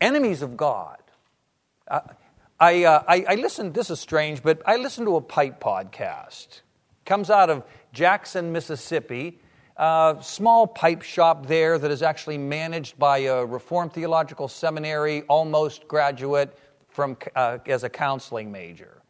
Enemies 0.00 0.40
of 0.40 0.56
God 0.56 0.96
uh, 1.88 2.00
I, 2.58 2.84
uh, 2.84 3.02
I, 3.06 3.24
I 3.28 3.34
listened, 3.34 3.74
this 3.74 3.90
is 3.90 4.00
strange, 4.00 4.42
but 4.42 4.62
I 4.66 4.76
listened 4.76 5.06
to 5.06 5.16
a 5.16 5.20
pipe 5.20 5.60
podcast. 5.60 6.62
Comes 7.04 7.30
out 7.30 7.50
of 7.50 7.64
Jackson, 7.92 8.50
Mississippi. 8.50 9.40
A 9.76 10.16
small 10.22 10.66
pipe 10.66 11.02
shop 11.02 11.46
there 11.46 11.78
that 11.78 11.90
is 11.90 12.02
actually 12.02 12.38
managed 12.38 12.98
by 12.98 13.18
a 13.18 13.44
Reformed 13.44 13.92
Theological 13.92 14.48
Seminary 14.48 15.22
almost 15.22 15.86
graduate 15.86 16.56
from, 16.88 17.18
uh, 17.34 17.58
as 17.66 17.84
a 17.84 17.90
counseling 17.90 18.50
major. 18.50 19.02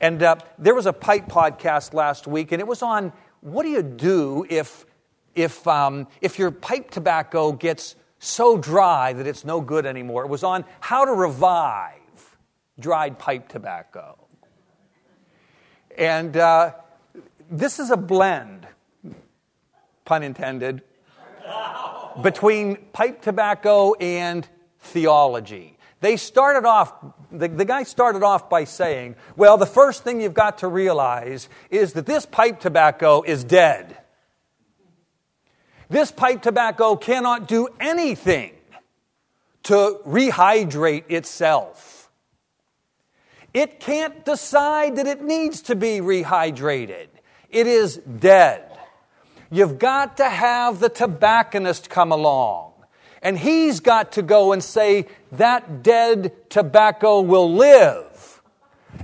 And 0.00 0.22
uh, 0.22 0.36
there 0.58 0.74
was 0.74 0.86
a 0.86 0.92
pipe 0.92 1.26
podcast 1.26 1.92
last 1.92 2.26
week, 2.26 2.52
and 2.52 2.60
it 2.60 2.66
was 2.66 2.82
on 2.82 3.12
what 3.40 3.64
do 3.64 3.70
you 3.70 3.82
do 3.82 4.46
if, 4.48 4.86
if, 5.34 5.66
um, 5.66 6.06
if 6.20 6.38
your 6.38 6.50
pipe 6.50 6.90
tobacco 6.90 7.52
gets 7.52 7.96
so 8.18 8.58
dry 8.58 9.12
that 9.12 9.26
it's 9.26 9.44
no 9.44 9.60
good 9.60 9.86
anymore. 9.86 10.24
It 10.24 10.28
was 10.28 10.42
on 10.42 10.64
how 10.80 11.04
to 11.04 11.12
revive 11.12 11.94
dried 12.78 13.18
pipe 13.18 13.48
tobacco. 13.48 14.18
And 15.96 16.36
uh, 16.36 16.74
this 17.50 17.78
is 17.78 17.90
a 17.90 17.96
blend, 17.96 18.66
pun 20.04 20.22
intended, 20.22 20.82
between 22.22 22.76
pipe 22.92 23.22
tobacco 23.22 23.94
and 23.94 24.46
theology. 24.80 25.77
They 26.00 26.16
started 26.16 26.66
off, 26.66 26.92
the, 27.32 27.48
the 27.48 27.64
guy 27.64 27.82
started 27.82 28.22
off 28.22 28.48
by 28.48 28.64
saying, 28.64 29.16
well, 29.36 29.56
the 29.56 29.66
first 29.66 30.04
thing 30.04 30.20
you've 30.20 30.34
got 30.34 30.58
to 30.58 30.68
realize 30.68 31.48
is 31.70 31.94
that 31.94 32.06
this 32.06 32.24
pipe 32.24 32.60
tobacco 32.60 33.22
is 33.22 33.42
dead. 33.42 33.98
This 35.88 36.12
pipe 36.12 36.42
tobacco 36.42 36.96
cannot 36.96 37.48
do 37.48 37.68
anything 37.80 38.52
to 39.64 40.00
rehydrate 40.06 41.10
itself. 41.10 42.10
It 43.52 43.80
can't 43.80 44.24
decide 44.24 44.96
that 44.96 45.06
it 45.06 45.22
needs 45.22 45.62
to 45.62 45.74
be 45.74 45.98
rehydrated. 45.98 47.08
It 47.50 47.66
is 47.66 47.96
dead. 47.96 48.64
You've 49.50 49.78
got 49.78 50.18
to 50.18 50.28
have 50.28 50.78
the 50.78 50.90
tobacconist 50.90 51.88
come 51.88 52.12
along. 52.12 52.72
And 53.22 53.38
he's 53.38 53.80
got 53.80 54.12
to 54.12 54.22
go 54.22 54.52
and 54.52 54.62
say, 54.62 55.06
that 55.32 55.82
dead 55.82 56.32
tobacco 56.50 57.20
will 57.20 57.52
live. 57.52 58.42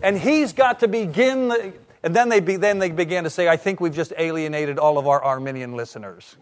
And 0.02 0.18
he's 0.18 0.52
got 0.52 0.80
to 0.80 0.88
begin, 0.88 1.48
the, 1.48 1.72
and 2.02 2.14
then 2.14 2.28
they, 2.28 2.40
be, 2.40 2.56
then 2.56 2.78
they 2.78 2.90
began 2.90 3.24
to 3.24 3.30
say, 3.30 3.48
I 3.48 3.56
think 3.56 3.80
we've 3.80 3.94
just 3.94 4.12
alienated 4.16 4.78
all 4.78 4.98
of 4.98 5.06
our 5.06 5.22
Arminian 5.22 5.76
listeners. 5.76 6.36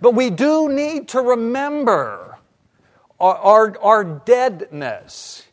But 0.00 0.14
we 0.14 0.30
do 0.30 0.68
need 0.68 1.08
to 1.08 1.20
remember 1.20 2.36
our, 3.18 3.36
our, 3.36 3.78
our 3.80 4.04
deadness. 4.04 5.44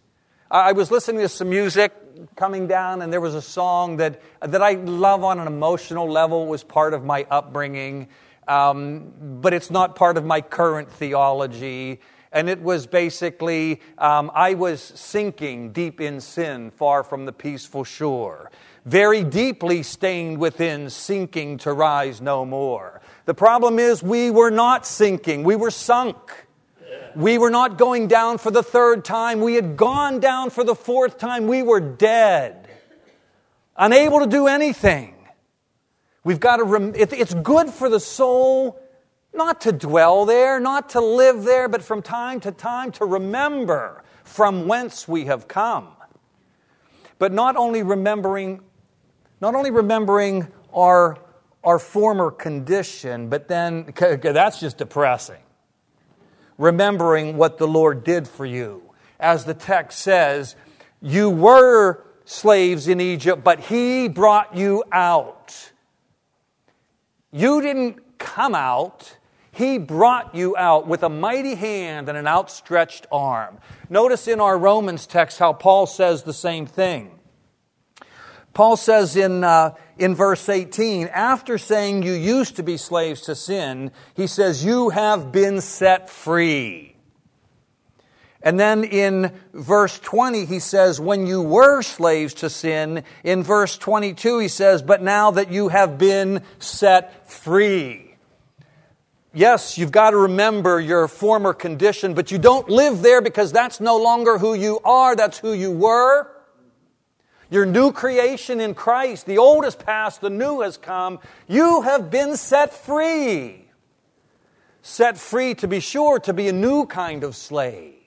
I 0.49 0.73
was 0.73 0.91
listening 0.91 1.21
to 1.21 1.29
some 1.29 1.49
music 1.49 1.93
coming 2.35 2.67
down, 2.67 3.01
and 3.01 3.13
there 3.13 3.21
was 3.21 3.35
a 3.35 3.41
song 3.41 3.97
that, 3.97 4.21
that 4.41 4.61
I 4.61 4.73
love 4.73 5.23
on 5.23 5.39
an 5.39 5.47
emotional 5.47 6.09
level, 6.09 6.43
it 6.43 6.49
was 6.49 6.63
part 6.63 6.93
of 6.93 7.05
my 7.05 7.25
upbringing, 7.29 8.09
um, 8.51 9.13
but 9.41 9.53
it's 9.53 9.71
not 9.71 9.95
part 9.95 10.17
of 10.17 10.25
my 10.25 10.41
current 10.41 10.91
theology. 10.91 12.01
And 12.33 12.49
it 12.49 12.61
was 12.61 12.87
basically, 12.87 13.81
um, 13.97 14.31
I 14.33 14.53
was 14.55 14.81
sinking 14.81 15.71
deep 15.71 16.01
in 16.01 16.21
sin, 16.21 16.71
far 16.71 17.03
from 17.03 17.25
the 17.25 17.33
peaceful 17.33 17.83
shore, 17.83 18.51
very 18.85 19.23
deeply 19.23 19.83
stained 19.83 20.37
within, 20.37 20.89
sinking 20.89 21.59
to 21.59 21.73
rise 21.73 22.19
no 22.19 22.45
more. 22.45 23.01
The 23.25 23.33
problem 23.33 23.79
is, 23.79 24.03
we 24.03 24.31
were 24.31 24.51
not 24.51 24.85
sinking, 24.85 25.43
we 25.43 25.55
were 25.55 25.71
sunk. 25.71 26.17
We 27.13 27.37
were 27.37 27.49
not 27.49 27.77
going 27.77 28.07
down 28.07 28.37
for 28.37 28.51
the 28.51 28.63
third 28.63 29.03
time. 29.03 29.41
We 29.41 29.55
had 29.55 29.75
gone 29.75 30.21
down 30.21 30.49
for 30.49 30.63
the 30.63 30.75
fourth 30.75 31.17
time. 31.17 31.47
We 31.47 31.61
were 31.61 31.81
dead, 31.81 32.69
unable 33.75 34.19
to 34.21 34.27
do 34.27 34.47
anything. 34.47 35.20
We've 36.23 36.39
got 36.39 36.57
to, 36.57 36.63
rem- 36.63 36.93
it's 36.95 37.33
good 37.33 37.69
for 37.69 37.89
the 37.89 37.99
soul 37.99 38.79
not 39.33 39.61
to 39.61 39.71
dwell 39.71 40.25
there, 40.25 40.59
not 40.59 40.89
to 40.89 41.01
live 41.01 41.43
there, 41.43 41.67
but 41.67 41.81
from 41.81 42.01
time 42.01 42.39
to 42.41 42.51
time 42.51 42.91
to 42.93 43.05
remember 43.05 44.03
from 44.23 44.67
whence 44.67 45.07
we 45.07 45.25
have 45.25 45.47
come. 45.47 45.87
But 47.17 47.31
not 47.31 47.55
only 47.55 47.81
remembering, 47.81 48.61
not 49.39 49.55
only 49.55 49.71
remembering 49.71 50.47
our 50.73 51.17
our 51.63 51.79
former 51.79 52.31
condition, 52.31 53.29
but 53.29 53.47
then 53.47 53.93
that's 53.95 54.59
just 54.59 54.77
depressing. 54.77 55.41
Remembering 56.57 57.37
what 57.37 57.57
the 57.57 57.67
Lord 57.67 58.03
did 58.03 58.27
for 58.27 58.45
you. 58.45 58.81
As 59.19 59.45
the 59.45 59.53
text 59.53 59.99
says, 59.99 60.55
you 61.01 61.29
were 61.29 62.03
slaves 62.25 62.87
in 62.87 62.99
Egypt, 62.99 63.43
but 63.43 63.59
He 63.59 64.07
brought 64.07 64.55
you 64.55 64.83
out. 64.91 65.70
You 67.31 67.61
didn't 67.61 68.17
come 68.17 68.55
out. 68.55 69.17
He 69.51 69.77
brought 69.77 70.35
you 70.35 70.55
out 70.57 70.87
with 70.87 71.03
a 71.03 71.09
mighty 71.09 71.55
hand 71.55 72.09
and 72.09 72.17
an 72.17 72.27
outstretched 72.27 73.07
arm. 73.11 73.57
Notice 73.89 74.27
in 74.27 74.39
our 74.39 74.57
Romans 74.57 75.05
text 75.05 75.39
how 75.39 75.53
Paul 75.53 75.85
says 75.85 76.23
the 76.23 76.33
same 76.33 76.65
thing. 76.65 77.19
Paul 78.53 78.75
says 78.75 79.15
in, 79.15 79.43
uh, 79.43 79.75
in 79.97 80.13
verse 80.13 80.49
18, 80.49 81.07
after 81.07 81.57
saying 81.57 82.03
you 82.03 82.13
used 82.13 82.57
to 82.57 82.63
be 82.63 82.75
slaves 82.75 83.21
to 83.21 83.35
sin, 83.35 83.91
he 84.13 84.27
says, 84.27 84.63
You 84.63 84.89
have 84.89 85.31
been 85.31 85.61
set 85.61 86.09
free. 86.09 86.90
And 88.43 88.59
then 88.59 88.83
in 88.83 89.31
verse 89.53 89.99
20, 89.99 90.45
he 90.45 90.59
says, 90.59 90.99
When 90.99 91.27
you 91.27 91.41
were 91.41 91.81
slaves 91.81 92.33
to 92.35 92.49
sin. 92.49 93.03
In 93.23 93.43
verse 93.43 93.77
22, 93.77 94.39
he 94.39 94.47
says, 94.47 94.81
But 94.81 95.03
now 95.03 95.31
that 95.31 95.51
you 95.51 95.69
have 95.69 95.97
been 95.97 96.43
set 96.59 97.29
free. 97.29 98.15
Yes, 99.33 99.77
you've 99.77 99.91
got 99.91 100.09
to 100.09 100.17
remember 100.17 100.79
your 100.79 101.07
former 101.07 101.53
condition, 101.53 102.13
but 102.15 102.31
you 102.31 102.37
don't 102.37 102.67
live 102.67 103.01
there 103.01 103.21
because 103.21 103.51
that's 103.51 103.79
no 103.79 103.97
longer 103.97 104.37
who 104.37 104.53
you 104.53 104.79
are, 104.83 105.15
that's 105.15 105.37
who 105.37 105.53
you 105.53 105.71
were. 105.71 106.27
Your 107.49 107.65
new 107.65 107.91
creation 107.91 108.59
in 108.59 108.73
Christ, 108.73 109.25
the 109.25 109.37
old 109.37 109.63
has 109.65 109.75
passed, 109.75 110.21
the 110.21 110.29
new 110.29 110.61
has 110.61 110.77
come. 110.77 111.19
You 111.47 111.81
have 111.81 112.09
been 112.09 112.35
set 112.37 112.73
free. 112.73 113.67
Set 114.81 115.17
free, 115.17 115.53
to 115.55 115.67
be 115.67 115.79
sure, 115.79 116.19
to 116.19 116.33
be 116.33 116.47
a 116.47 116.53
new 116.53 116.85
kind 116.85 117.23
of 117.23 117.35
slave. 117.35 118.00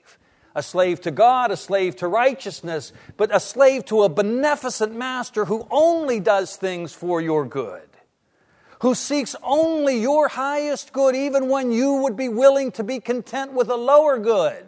A 0.55 0.63
slave 0.63 1.01
to 1.01 1.11
God, 1.11 1.51
a 1.51 1.57
slave 1.57 1.97
to 1.97 2.07
righteousness, 2.07 2.93
but 3.17 3.35
a 3.35 3.41
slave 3.41 3.85
to 3.85 4.03
a 4.03 4.09
beneficent 4.09 4.95
master 4.95 5.45
who 5.45 5.67
only 5.69 6.21
does 6.21 6.55
things 6.55 6.93
for 6.93 7.19
your 7.19 7.45
good. 7.45 7.81
Who 8.79 8.95
seeks 8.95 9.35
only 9.43 9.99
your 9.99 10.29
highest 10.29 10.93
good, 10.93 11.15
even 11.15 11.49
when 11.49 11.71
you 11.71 11.95
would 11.95 12.15
be 12.15 12.29
willing 12.29 12.71
to 12.73 12.83
be 12.83 12.99
content 12.99 13.51
with 13.53 13.69
a 13.69 13.75
lower 13.75 14.17
good. 14.17 14.65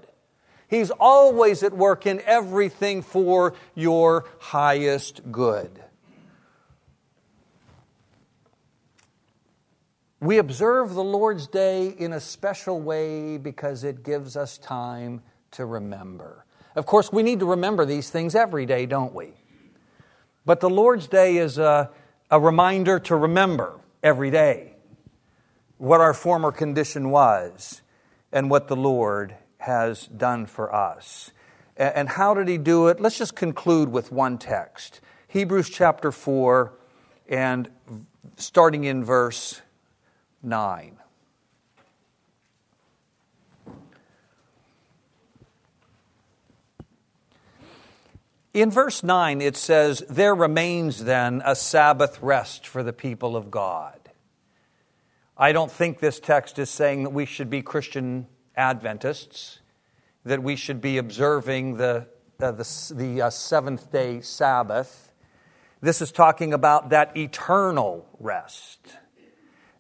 He's 0.68 0.92
always 0.92 1.64
at 1.64 1.74
work 1.74 2.06
in 2.06 2.22
everything 2.22 3.02
for 3.02 3.54
your 3.74 4.26
highest 4.40 5.32
good. 5.32 5.82
We 10.20 10.40
observe 10.40 10.94
the 10.94 11.04
Lord's 11.04 11.48
Day 11.48 11.88
in 11.88 12.12
a 12.12 12.20
special 12.20 12.82
way 12.82 13.38
because 13.38 13.84
it 13.84 14.04
gives 14.04 14.36
us 14.36 14.58
time 14.58 15.22
to 15.52 15.66
remember. 15.66 16.46
Of 16.76 16.86
course, 16.86 17.12
we 17.12 17.24
need 17.24 17.40
to 17.40 17.46
remember 17.46 17.86
these 17.86 18.10
things 18.10 18.36
every 18.36 18.66
day, 18.66 18.86
don't 18.86 19.14
we? 19.14 19.34
But 20.46 20.60
the 20.60 20.70
Lord's 20.70 21.08
Day 21.08 21.38
is 21.38 21.58
a, 21.58 21.90
a 22.30 22.40
reminder 22.40 23.00
to 23.00 23.16
remember 23.16 23.80
every 24.04 24.32
day 24.32 24.74
what 25.78 26.02
our 26.02 26.14
former 26.14 26.52
condition 26.52 27.10
was 27.10 27.82
and 28.32 28.50
what 28.50 28.68
the 28.68 28.76
Lord 28.76 29.36
has 29.58 30.08
done 30.08 30.46
for 30.46 30.74
us. 30.74 31.32
And 31.76 32.10
how 32.10 32.34
did 32.34 32.48
he 32.48 32.58
do 32.58 32.88
it? 32.88 33.00
Let's 33.00 33.18
just 33.18 33.36
conclude 33.36 33.90
with 33.90 34.12
one 34.12 34.38
text 34.38 35.02
Hebrews 35.30 35.70
chapter 35.70 36.12
4, 36.12 36.74
and 37.28 37.70
starting 38.38 38.86
in 38.86 39.04
verse 39.04 39.62
9. 40.42 40.98
In 48.58 48.72
verse 48.72 49.04
9, 49.04 49.40
it 49.40 49.56
says, 49.56 50.04
There 50.10 50.34
remains 50.34 51.04
then 51.04 51.44
a 51.46 51.56
Sabbath 51.56 52.20
rest 52.24 52.66
for 52.66 52.82
the 52.82 52.92
people 52.92 53.36
of 53.36 53.52
God. 53.52 54.00
I 55.38 55.52
don't 55.52 55.72
think 55.72 56.00
this 56.00 56.20
text 56.20 56.58
is 56.58 56.68
saying 56.68 57.04
that 57.04 57.12
we 57.12 57.28
should 57.28 57.52
be 57.52 57.62
Christian 57.62 58.26
Adventists 58.56 59.60
that 60.26 60.42
we 60.42 60.56
should 60.56 60.82
be 60.82 60.98
observing 60.98 61.78
the, 61.78 62.08
uh, 62.40 62.52
the, 62.52 62.94
the 62.96 63.22
uh, 63.22 63.30
seventh 63.30 63.92
day 63.92 64.22
Sabbath. 64.22 65.14
This 65.80 66.02
is 66.02 66.12
talking 66.12 66.52
about 66.52 66.90
that 66.90 67.16
eternal 67.16 68.08
rest. 68.20 68.80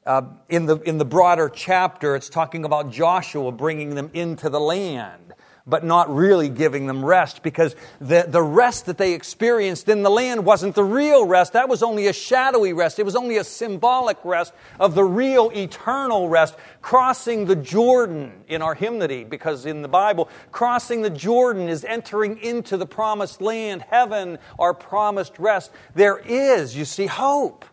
Uh, 0.05 0.21
in, 0.49 0.67
the, 0.67 0.77
in 0.81 0.99
the 0.99 1.05
broader 1.05 1.49
chapter, 1.49 2.15
it's 2.15 2.29
talking 2.29 2.63
about 2.63 2.91
Joshua 2.91 3.51
bringing 3.51 3.95
them 3.95 4.11
into 4.13 4.51
the 4.51 4.59
land 4.59 5.33
but 5.67 5.83
not 5.83 6.13
really 6.13 6.47
giving 6.47 6.87
them 6.87 7.03
rest 7.03 7.43
because 7.43 7.75
the, 7.99 8.25
the 8.27 8.41
rest 8.41 8.85
that 8.85 8.97
they 8.97 9.13
experienced 9.13 9.89
in 9.89 10.01
the 10.01 10.09
land 10.09 10.45
wasn't 10.45 10.73
the 10.73 10.83
real 10.83 11.25
rest. 11.25 11.53
That 11.53 11.67
was 11.67 11.83
only 11.83 12.07
a 12.07 12.13
shadowy 12.13 12.71
rest. 12.73 12.99
It 12.99 13.05
was 13.05 13.15
only 13.15 13.37
a 13.37 13.43
symbolic 13.43 14.17
rest 14.23 14.53
of 14.79 14.95
the 14.95 15.03
real 15.03 15.51
eternal 15.53 16.29
rest. 16.29 16.55
Crossing 16.81 17.45
the 17.45 17.55
Jordan 17.55 18.31
in 18.47 18.61
our 18.61 18.75
hymnody, 18.75 19.25
because 19.25 19.65
in 19.65 19.81
the 19.81 19.89
Bible, 19.89 20.29
crossing 20.51 21.01
the 21.01 21.09
Jordan 21.09 21.67
is 21.67 21.83
entering 21.83 22.37
into 22.37 22.77
the 22.77 22.85
promised 22.85 23.41
land, 23.41 23.81
heaven, 23.81 24.39
our 24.57 24.73
promised 24.73 25.37
rest. 25.37 25.71
There 25.95 26.17
is, 26.17 26.77
you 26.77 26.85
see, 26.85 27.07
hope. 27.07 27.65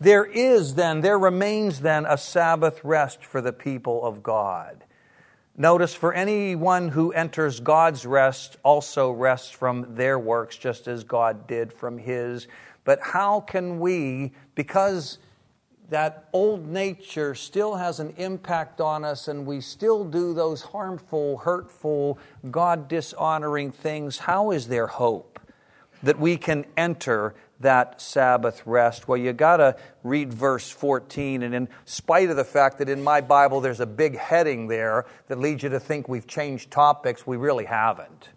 There 0.00 0.24
is 0.24 0.74
then, 0.74 1.00
there 1.00 1.18
remains 1.18 1.80
then 1.80 2.04
a 2.06 2.18
Sabbath 2.18 2.82
rest 2.84 3.24
for 3.24 3.40
the 3.40 3.52
people 3.52 4.04
of 4.04 4.22
God. 4.22 4.83
Notice, 5.56 5.94
for 5.94 6.12
anyone 6.12 6.88
who 6.88 7.12
enters 7.12 7.60
God's 7.60 8.04
rest 8.04 8.56
also 8.64 9.12
rests 9.12 9.50
from 9.50 9.94
their 9.94 10.18
works, 10.18 10.56
just 10.56 10.88
as 10.88 11.04
God 11.04 11.46
did 11.46 11.72
from 11.72 11.96
his. 11.96 12.48
But 12.82 12.98
how 13.00 13.40
can 13.40 13.78
we, 13.78 14.32
because 14.56 15.18
that 15.90 16.28
old 16.32 16.66
nature 16.66 17.36
still 17.36 17.76
has 17.76 18.00
an 18.00 18.14
impact 18.16 18.80
on 18.80 19.04
us 19.04 19.28
and 19.28 19.46
we 19.46 19.60
still 19.60 20.04
do 20.04 20.34
those 20.34 20.62
harmful, 20.62 21.38
hurtful, 21.38 22.18
God 22.50 22.88
dishonoring 22.88 23.70
things, 23.70 24.18
how 24.18 24.50
is 24.50 24.66
there 24.66 24.88
hope 24.88 25.38
that 26.02 26.18
we 26.18 26.36
can 26.36 26.66
enter 26.76 27.34
that 27.64 28.00
Sabbath 28.00 28.62
rest? 28.66 29.06
Well, 29.06 29.18
you 29.18 29.34
got 29.34 29.58
to 29.58 29.76
read 30.02 30.32
verse 30.32 30.70
14. 30.70 31.42
And 31.42 31.54
in 31.54 31.68
spite 31.84 32.30
of 32.30 32.36
the 32.36 32.44
fact 32.44 32.78
that 32.78 32.88
in 32.88 33.02
my 33.02 33.20
Bible 33.20 33.60
there's 33.60 33.80
a 33.80 33.86
big 33.86 34.16
heading 34.16 34.68
there 34.68 35.04
that 35.28 35.38
leads 35.38 35.62
you 35.62 35.68
to 35.68 35.80
think 35.80 36.08
we've 36.08 36.26
changed 36.26 36.70
topics, 36.70 37.26
we 37.26 37.36
really 37.36 37.66
haven't. 37.66 38.30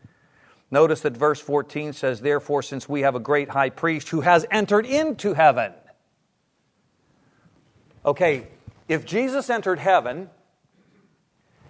Notice 0.69 1.01
that 1.01 1.15
verse 1.15 1.39
14 1.39 1.93
says, 1.93 2.19
Therefore, 2.19 2.61
since 2.61 2.89
we 2.89 3.01
have 3.01 3.15
a 3.15 3.19
great 3.19 3.49
high 3.49 3.69
priest 3.69 4.09
who 4.09 4.21
has 4.21 4.45
entered 4.51 4.85
into 4.85 5.33
heaven. 5.33 5.71
Okay, 8.05 8.47
if 8.87 9.05
Jesus 9.05 9.49
entered 9.49 9.79
heaven, 9.79 10.29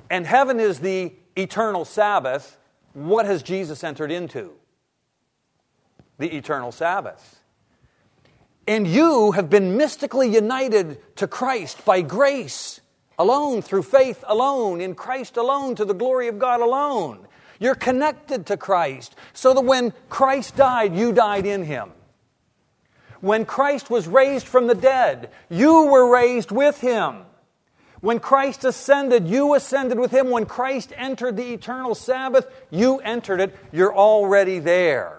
and 0.09 0.25
heaven 0.25 0.59
is 0.59 0.79
the 0.79 1.13
eternal 1.35 1.85
Sabbath, 1.85 2.57
what 2.93 3.25
has 3.25 3.43
Jesus 3.43 3.83
entered 3.83 4.11
into? 4.11 4.53
The 6.17 6.35
eternal 6.35 6.71
Sabbath. 6.71 7.36
And 8.67 8.85
you 8.85 9.31
have 9.31 9.49
been 9.49 9.77
mystically 9.77 10.29
united 10.29 10.99
to 11.15 11.27
Christ 11.27 11.85
by 11.85 12.01
grace 12.01 12.81
alone, 13.17 13.61
through 13.61 13.83
faith 13.83 14.23
alone, 14.27 14.81
in 14.81 14.93
Christ 14.93 15.37
alone, 15.37 15.75
to 15.75 15.85
the 15.85 15.93
glory 15.93 16.27
of 16.27 16.37
God 16.37 16.61
alone. 16.61 17.27
You're 17.59 17.75
connected 17.75 18.45
to 18.47 18.57
Christ 18.57 19.15
so 19.33 19.53
that 19.53 19.61
when 19.61 19.93
Christ 20.09 20.55
died, 20.55 20.95
you 20.95 21.13
died 21.13 21.45
in 21.45 21.63
him. 21.63 21.91
When 23.21 23.45
Christ 23.45 23.89
was 23.89 24.07
raised 24.07 24.47
from 24.47 24.67
the 24.67 24.75
dead, 24.75 25.31
you 25.49 25.85
were 25.87 26.11
raised 26.11 26.51
with 26.51 26.81
him. 26.81 27.23
When 28.01 28.19
Christ 28.19 28.63
ascended, 28.63 29.27
you 29.27 29.55
ascended 29.55 29.97
with 29.97 30.11
him. 30.11 30.29
When 30.29 30.45
Christ 30.45 30.93
entered 30.95 31.35
the 31.35 31.53
eternal 31.53 31.95
Sabbath, 31.95 32.45
you 32.69 32.99
entered 32.99 33.41
it. 33.41 33.55
You're 33.71 33.95
already 33.95 34.59
there. 34.59 35.16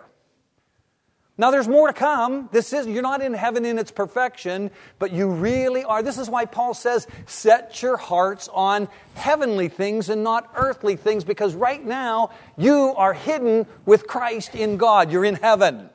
Now 1.41 1.53
there's 1.53 1.69
more 1.69 1.87
to 1.87 1.93
come. 1.93 2.49
This 2.51 2.73
is 2.73 2.89
you're 2.89 3.01
not 3.01 3.23
in 3.23 3.33
heaven 3.33 3.65
in 3.65 3.79
its 3.79 3.93
perfection, 3.93 4.73
but 4.99 5.13
you 5.13 5.31
really 5.31 5.85
are. 5.85 6.03
This 6.03 6.19
is 6.19 6.29
why 6.29 6.47
Paul 6.47 6.75
says, 6.75 7.07
"Set 7.27 7.81
your 7.81 7.97
hearts 7.97 8.49
on 8.53 8.89
heavenly 9.15 9.69
things 9.69 10.09
and 10.09 10.25
not 10.25 10.51
earthly 10.57 10.97
things 10.97 11.23
because 11.23 11.55
right 11.55 11.85
now 11.85 12.31
you 12.57 12.93
are 12.97 13.15
hidden 13.15 13.67
with 13.87 14.09
Christ 14.09 14.57
in 14.57 14.77
God. 14.77 15.13
You're 15.13 15.25
in 15.25 15.37
heaven. 15.37 15.91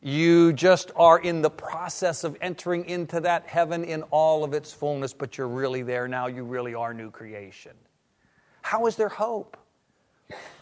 You 0.00 0.52
just 0.52 0.92
are 0.94 1.18
in 1.18 1.42
the 1.42 1.50
process 1.50 2.22
of 2.22 2.36
entering 2.40 2.84
into 2.84 3.20
that 3.20 3.48
heaven 3.48 3.82
in 3.82 4.02
all 4.04 4.44
of 4.44 4.52
its 4.52 4.72
fullness, 4.72 5.12
but 5.12 5.36
you're 5.36 5.48
really 5.48 5.82
there 5.82 6.06
now. 6.06 6.28
You 6.28 6.44
really 6.44 6.74
are 6.74 6.94
new 6.94 7.10
creation. 7.10 7.72
How 8.62 8.86
is 8.86 8.94
there 8.94 9.08
hope? 9.08 9.56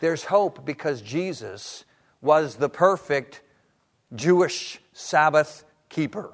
There's 0.01 0.24
hope 0.24 0.64
because 0.64 1.03
Jesus 1.03 1.85
was 2.23 2.57
the 2.57 2.70
perfect 2.70 3.43
Jewish 4.14 4.81
Sabbath 4.95 5.64
keeper. 5.91 6.33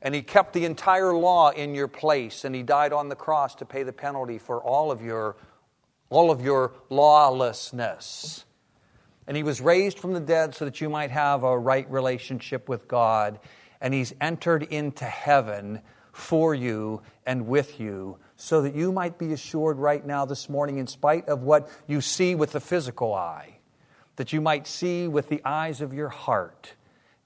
And 0.00 0.14
he 0.14 0.22
kept 0.22 0.52
the 0.52 0.64
entire 0.64 1.14
law 1.14 1.50
in 1.50 1.74
your 1.74 1.88
place, 1.88 2.44
and 2.44 2.54
he 2.54 2.62
died 2.62 2.92
on 2.92 3.08
the 3.08 3.16
cross 3.16 3.54
to 3.56 3.64
pay 3.64 3.82
the 3.82 3.92
penalty 3.92 4.38
for 4.38 4.62
all 4.62 4.90
of 4.90 5.02
your, 5.02 5.36
all 6.10 6.30
of 6.30 6.40
your 6.40 6.72
lawlessness. 6.90 8.44
And 9.26 9.36
he 9.36 9.44
was 9.44 9.60
raised 9.60 9.98
from 10.00 10.12
the 10.12 10.20
dead 10.20 10.54
so 10.54 10.64
that 10.64 10.80
you 10.80 10.88
might 10.88 11.12
have 11.12 11.44
a 11.44 11.56
right 11.56 11.88
relationship 11.90 12.68
with 12.68 12.88
God. 12.88 13.38
And 13.80 13.94
he's 13.94 14.12
entered 14.20 14.64
into 14.64 15.04
heaven 15.04 15.80
for 16.12 16.54
you 16.54 17.02
and 17.24 17.46
with 17.46 17.80
you 17.80 18.18
so 18.36 18.62
that 18.62 18.74
you 18.74 18.90
might 18.90 19.18
be 19.18 19.32
assured 19.32 19.78
right 19.78 20.04
now 20.04 20.24
this 20.24 20.48
morning, 20.48 20.78
in 20.78 20.88
spite 20.88 21.28
of 21.28 21.44
what 21.44 21.70
you 21.86 22.00
see 22.00 22.34
with 22.34 22.52
the 22.52 22.60
physical 22.60 23.14
eye, 23.14 23.58
that 24.16 24.32
you 24.32 24.40
might 24.40 24.66
see 24.66 25.08
with 25.08 25.28
the 25.28 25.40
eyes 25.44 25.80
of 25.80 25.92
your 25.92 26.08
heart 26.08 26.74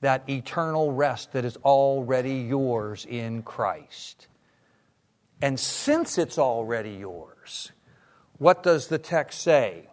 that 0.00 0.28
eternal 0.28 0.92
rest 0.92 1.32
that 1.32 1.44
is 1.44 1.56
already 1.58 2.34
yours 2.34 3.06
in 3.08 3.42
Christ. 3.42 4.28
And 5.42 5.58
since 5.58 6.18
it's 6.18 6.38
already 6.38 6.92
yours, 6.92 7.72
what 8.38 8.62
does 8.62 8.88
the 8.88 8.98
text 8.98 9.40
say? 9.40 9.88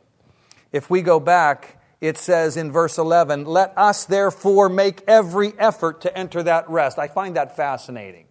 If 0.72 0.90
we 0.90 1.02
go 1.02 1.20
back, 1.20 1.82
it 2.02 2.18
says 2.18 2.58
in 2.58 2.72
verse 2.72 2.98
11, 2.98 3.46
Let 3.46 3.78
us 3.78 4.06
therefore 4.06 4.70
make 4.70 5.04
every 5.08 5.54
effort 5.58 6.02
to 6.02 6.18
enter 6.18 6.44
that 6.44 6.70
rest. 6.70 7.00
I 7.00 7.08
find 7.08 7.36
that 7.38 7.56
fascinating. 7.56 8.26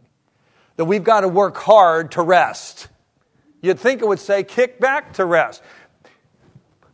That 0.77 0.85
we've 0.85 1.05
got 1.05 1.21
to 1.21 1.29
work 1.29 1.57
hard 1.57 2.13
to 2.13 2.23
rest. 2.23 2.89
You'd 3.63 3.79
think 3.79 4.03
it 4.03 4.09
would 4.09 4.19
say, 4.19 4.43
kick 4.43 4.81
back 4.81 5.15
to 5.15 5.25
rest. 5.25 5.63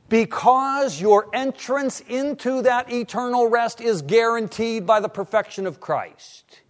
Because 0.09 1.01
your 1.01 1.29
entrance 1.35 2.01
into 2.01 2.63
that 2.63 2.91
eternal 2.91 3.49
rest 3.49 3.81
is 3.81 4.03
guaranteed 4.03 4.87
by 4.87 5.01
the 5.01 5.09
perfection 5.09 5.67
of 5.67 5.81
Christ. 5.81 6.61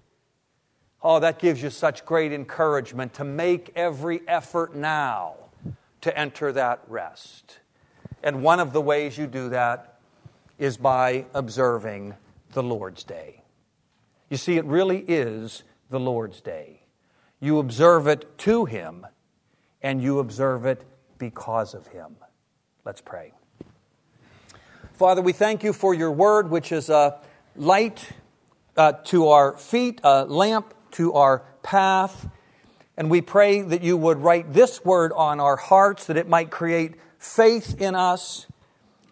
Oh, 1.02 1.20
that 1.20 1.38
gives 1.38 1.62
you 1.62 1.70
such 1.70 2.04
great 2.04 2.32
encouragement 2.32 3.14
to 3.14 3.24
make 3.24 3.70
every 3.76 4.20
effort 4.26 4.74
now 4.74 5.34
to 6.00 6.16
enter 6.18 6.52
that 6.52 6.80
rest. 6.88 7.60
And 8.22 8.42
one 8.42 8.58
of 8.58 8.72
the 8.72 8.80
ways 8.80 9.16
you 9.16 9.28
do 9.28 9.50
that 9.50 10.00
is 10.58 10.76
by 10.76 11.26
observing 11.34 12.14
the 12.52 12.62
Lord's 12.62 13.04
Day. 13.04 13.42
You 14.28 14.36
see, 14.36 14.56
it 14.56 14.64
really 14.64 15.04
is 15.06 15.62
the 15.88 16.00
Lord's 16.00 16.40
Day. 16.40 16.82
You 17.40 17.58
observe 17.60 18.08
it 18.08 18.36
to 18.38 18.64
Him, 18.64 19.06
and 19.80 20.02
you 20.02 20.18
observe 20.18 20.66
it 20.66 20.84
because 21.18 21.74
of 21.74 21.86
Him. 21.86 22.16
Let's 22.88 23.02
pray. 23.02 23.34
Father, 24.94 25.20
we 25.20 25.34
thank 25.34 25.62
you 25.62 25.74
for 25.74 25.92
your 25.92 26.10
word, 26.10 26.48
which 26.48 26.72
is 26.72 26.88
a 26.88 27.20
light 27.54 28.02
uh, 28.78 28.92
to 29.04 29.28
our 29.28 29.58
feet, 29.58 30.00
a 30.02 30.24
lamp 30.24 30.72
to 30.92 31.12
our 31.12 31.40
path. 31.62 32.26
And 32.96 33.10
we 33.10 33.20
pray 33.20 33.60
that 33.60 33.82
you 33.82 33.98
would 33.98 34.20
write 34.20 34.54
this 34.54 34.82
word 34.86 35.12
on 35.12 35.38
our 35.38 35.56
hearts, 35.56 36.06
that 36.06 36.16
it 36.16 36.30
might 36.30 36.50
create 36.50 36.94
faith 37.18 37.78
in 37.78 37.94
us, 37.94 38.46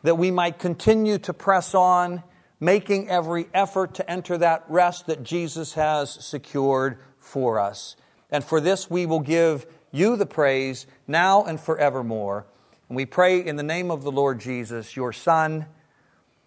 that 0.05 0.17
we 0.17 0.31
might 0.31 0.59
continue 0.59 1.19
to 1.19 1.35
press 1.35 1.75
on, 1.75 2.23
making 2.59 3.11
every 3.11 3.47
effort 3.53 3.93
to 3.97 4.11
enter 4.11 4.39
that 4.39 4.65
rest 4.69 5.07
that 5.09 5.23
Jesus 5.23 5.75
has 5.75 6.25
secured 6.25 6.97
for 7.19 7.61
us. 7.61 7.95
And 8.31 8.43
for 8.43 8.59
this 8.59 8.89
we 8.89 9.05
will 9.05 9.21
give 9.21 9.67
you 9.93 10.17
the 10.17 10.25
praise 10.25 10.87
now 11.07 11.45
and 11.45 11.61
forevermore. 11.61 12.47
And 12.89 12.97
we 12.97 13.07
pray 13.07 13.45
in 13.45 13.57
the 13.57 13.63
name 13.63 13.91
of 13.91 14.03
the 14.03 14.13
Lord 14.13 14.41
Jesus, 14.41 14.95
your 14.97 15.13
Son, 15.13 15.67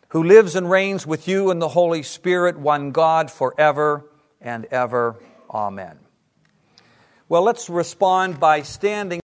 who 0.09 0.23
lives 0.23 0.55
and 0.55 0.69
reigns 0.69 1.05
with 1.05 1.27
you 1.27 1.51
in 1.51 1.59
the 1.59 1.67
Holy 1.67 2.01
Spirit, 2.01 2.57
one 2.57 2.91
God, 2.91 3.29
forever 3.29 4.05
and 4.39 4.65
ever. 4.65 5.17
Amen. 5.49 5.99
Well, 7.27 7.43
let's 7.43 7.69
respond 7.69 8.39
by 8.39 8.61
standing. 8.61 9.17